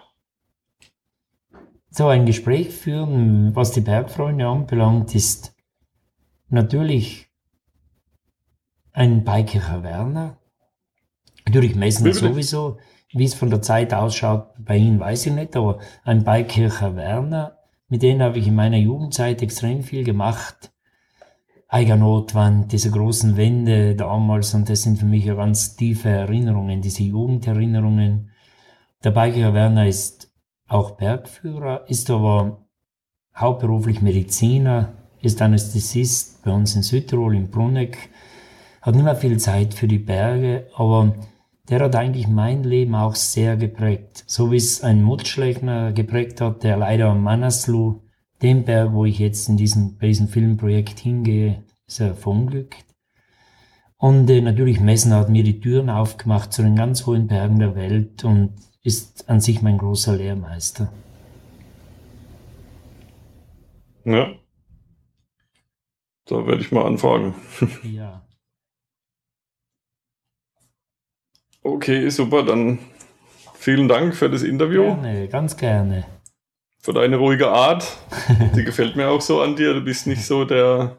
So 1.96 2.08
ein 2.08 2.26
Gespräch 2.26 2.70
führen, 2.70 3.54
was 3.54 3.70
die 3.70 3.80
Bergfreunde 3.80 4.46
anbelangt, 4.46 5.14
ist 5.14 5.54
natürlich 6.48 7.30
ein 8.92 9.24
Beikicher 9.24 9.82
Werner. 9.82 10.38
Natürlich 11.46 11.74
Messner 11.74 12.12
sowieso. 12.12 12.78
Wie 13.12 13.24
es 13.24 13.34
von 13.34 13.50
der 13.50 13.62
Zeit 13.62 13.94
ausschaut, 13.94 14.48
bei 14.58 14.76
Ihnen 14.76 14.98
weiß 14.98 15.26
ich 15.26 15.32
nicht, 15.32 15.54
aber 15.54 15.78
ein 16.02 16.24
Beikircher 16.24 16.96
Werner 16.96 17.58
mit 17.88 18.02
denen 18.02 18.22
habe 18.22 18.38
ich 18.38 18.48
in 18.48 18.54
meiner 18.54 18.76
Jugendzeit 18.76 19.42
extrem 19.42 19.82
viel 19.82 20.02
gemacht. 20.02 20.72
Eigernotwand, 21.68 22.72
diese 22.72 22.90
großen 22.90 23.36
Wände 23.36 23.94
damals, 23.94 24.52
und 24.54 24.68
das 24.68 24.82
sind 24.82 24.98
für 24.98 25.06
mich 25.06 25.24
ja 25.24 25.34
ganz 25.34 25.76
tiefe 25.76 26.08
Erinnerungen, 26.08 26.80
diese 26.80 27.02
Jugenderinnerungen. 27.02 28.30
Der 29.02 29.10
Biker 29.10 29.54
Werner 29.54 29.86
ist 29.86 30.23
auch 30.68 30.92
Bergführer, 30.92 31.88
ist 31.88 32.10
aber 32.10 32.66
hauptberuflich 33.36 34.00
Mediziner, 34.02 34.92
ist 35.20 35.42
Anästhesist 35.42 36.42
bei 36.44 36.52
uns 36.52 36.74
in 36.76 36.82
Südtirol, 36.82 37.34
in 37.34 37.50
Bruneck, 37.50 38.10
hat 38.82 38.94
nicht 38.94 39.04
mehr 39.04 39.16
viel 39.16 39.38
Zeit 39.38 39.74
für 39.74 39.88
die 39.88 39.98
Berge, 39.98 40.66
aber 40.76 41.14
der 41.68 41.80
hat 41.80 41.96
eigentlich 41.96 42.28
mein 42.28 42.62
Leben 42.62 42.94
auch 42.94 43.14
sehr 43.14 43.56
geprägt. 43.56 44.24
So 44.26 44.52
wie 44.52 44.56
es 44.56 44.82
ein 44.82 45.02
Mutschlechner 45.02 45.92
geprägt 45.92 46.40
hat, 46.40 46.62
der 46.62 46.76
leider 46.76 47.08
am 47.08 47.22
Manaslu, 47.22 48.02
dem 48.42 48.64
Berg, 48.64 48.92
wo 48.92 49.06
ich 49.06 49.18
jetzt 49.18 49.48
in 49.48 49.56
diesem, 49.56 49.96
bei 49.96 50.08
diesem 50.08 50.28
Filmprojekt 50.28 50.98
hingehe, 50.98 51.64
ist 51.86 52.00
er 52.00 52.14
verunglückt. 52.14 52.84
Und 53.96 54.28
äh, 54.28 54.42
natürlich 54.42 54.80
Messner 54.80 55.20
hat 55.20 55.30
mir 55.30 55.44
die 55.44 55.60
Türen 55.60 55.88
aufgemacht 55.88 56.52
zu 56.52 56.62
den 56.62 56.76
ganz 56.76 57.06
hohen 57.06 57.26
Bergen 57.26 57.58
der 57.58 57.74
Welt 57.74 58.24
und 58.24 58.52
ist 58.84 59.28
an 59.28 59.40
sich 59.40 59.62
mein 59.62 59.78
großer 59.78 60.14
Lehrmeister. 60.14 60.92
Ja. 64.04 64.34
Da 66.26 66.46
werde 66.46 66.60
ich 66.60 66.70
mal 66.70 66.86
anfragen. 66.86 67.34
ja. 67.82 68.26
Okay, 71.62 72.10
super. 72.10 72.42
Dann 72.42 72.78
vielen 73.54 73.88
Dank 73.88 74.14
für 74.14 74.28
das 74.28 74.42
Interview. 74.42 74.84
Gerne, 74.84 75.28
ganz 75.28 75.56
gerne. 75.56 76.06
Für 76.78 76.92
deine 76.92 77.16
ruhige 77.16 77.48
Art. 77.48 77.96
Die 78.54 78.64
gefällt 78.64 78.96
mir 78.96 79.08
auch 79.08 79.22
so 79.22 79.40
an 79.40 79.56
dir. 79.56 79.72
Du 79.72 79.80
bist 79.80 80.06
nicht 80.06 80.26
so 80.26 80.44
der 80.44 80.98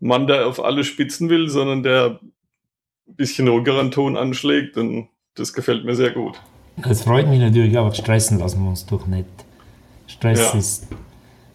Mann, 0.00 0.26
der 0.26 0.48
auf 0.48 0.62
alle 0.62 0.82
Spitzen 0.82 1.28
will, 1.28 1.48
sondern 1.48 1.84
der 1.84 2.20
ein 3.06 3.14
bisschen 3.14 3.46
ruhigeren 3.46 3.92
Ton 3.92 4.16
anschlägt. 4.16 4.76
Und 4.76 5.08
das 5.34 5.52
gefällt 5.52 5.84
mir 5.84 5.94
sehr 5.94 6.10
gut. 6.10 6.40
Das 6.76 7.02
freut 7.02 7.28
mich 7.28 7.40
natürlich, 7.40 7.78
aber 7.78 7.94
stressen 7.94 8.38
lassen 8.38 8.62
wir 8.62 8.70
uns 8.70 8.86
doch 8.86 9.06
nicht. 9.06 9.26
Stress 10.06 10.52
ja. 10.52 10.58
ist, 10.58 10.88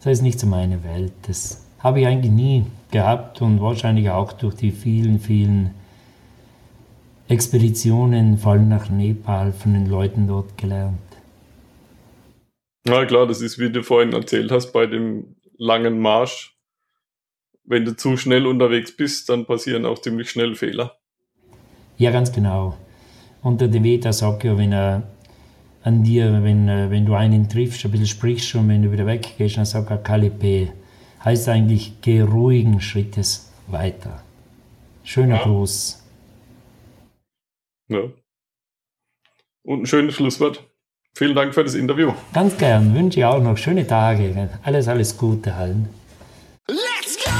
das 0.03 0.13
ist 0.13 0.21
nicht 0.21 0.39
so 0.39 0.47
meine 0.47 0.83
Welt. 0.83 1.13
Das 1.23 1.65
habe 1.79 2.01
ich 2.01 2.07
eigentlich 2.07 2.31
nie 2.31 2.65
gehabt 2.91 3.41
und 3.41 3.61
wahrscheinlich 3.61 4.09
auch 4.09 4.33
durch 4.33 4.55
die 4.55 4.71
vielen, 4.71 5.19
vielen 5.19 5.73
Expeditionen, 7.27 8.37
vor 8.37 8.53
allem 8.53 8.69
nach 8.69 8.89
Nepal, 8.89 9.53
von 9.53 9.73
den 9.73 9.87
Leuten 9.87 10.27
dort 10.27 10.57
gelernt. 10.57 10.97
Na 12.85 13.05
klar, 13.05 13.27
das 13.27 13.41
ist, 13.41 13.59
wie 13.59 13.71
du 13.71 13.83
vorhin 13.83 14.13
erzählt 14.13 14.51
hast, 14.51 14.71
bei 14.71 14.87
dem 14.87 15.35
langen 15.57 15.99
Marsch. 15.99 16.55
Wenn 17.65 17.85
du 17.85 17.95
zu 17.95 18.17
schnell 18.17 18.47
unterwegs 18.47 18.95
bist, 18.95 19.29
dann 19.29 19.45
passieren 19.45 19.85
auch 19.85 19.99
ziemlich 19.99 20.31
schnell 20.31 20.55
Fehler. 20.55 20.97
Ja, 21.97 22.09
ganz 22.09 22.31
genau. 22.31 22.77
Und 23.41 23.61
der 23.61 23.67
Deveta 23.67 24.11
sagt 24.11 24.43
ja, 24.43 24.57
wenn 24.57 24.73
er 24.73 25.03
an 25.83 26.03
dir, 26.03 26.43
wenn, 26.43 26.67
äh, 26.67 26.89
wenn 26.89 27.05
du 27.05 27.13
einen 27.13 27.47
triffst, 27.47 27.85
ein 27.85 27.91
bisschen 27.91 28.07
sprichst 28.07 28.55
und 28.55 28.67
wenn 28.67 28.83
du 28.83 28.91
wieder 28.91 29.05
weggehst, 29.05 29.57
dann 29.57 29.65
sagt 29.65 29.89
er 29.89 29.97
Kalipe. 29.97 30.69
Heißt 31.23 31.49
eigentlich, 31.49 32.01
geh 32.01 32.21
ruhigen 32.21 32.81
Schrittes 32.81 33.51
weiter. 33.67 34.21
Schöner 35.03 35.37
ja. 35.37 35.43
Gruß. 35.43 36.03
Ja. 37.89 37.99
Und 39.63 39.83
ein 39.83 39.85
schönes 39.85 40.15
Schlusswort. 40.15 40.63
Vielen 41.15 41.35
Dank 41.35 41.53
für 41.53 41.63
das 41.63 41.75
Interview. 41.75 42.13
Ganz 42.33 42.57
gern. 42.57 42.93
Wünsche 42.95 43.19
ich 43.19 43.25
auch 43.25 43.41
noch 43.41 43.57
schöne 43.57 43.85
Tage. 43.85 44.49
Alles, 44.63 44.87
alles 44.87 45.17
Gute 45.17 45.53
allen. 45.53 45.89
Let's 46.67 47.17
go! 47.23 47.31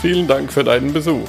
Vielen 0.00 0.26
Dank 0.26 0.52
für 0.52 0.64
deinen 0.64 0.92
Besuch. 0.92 1.28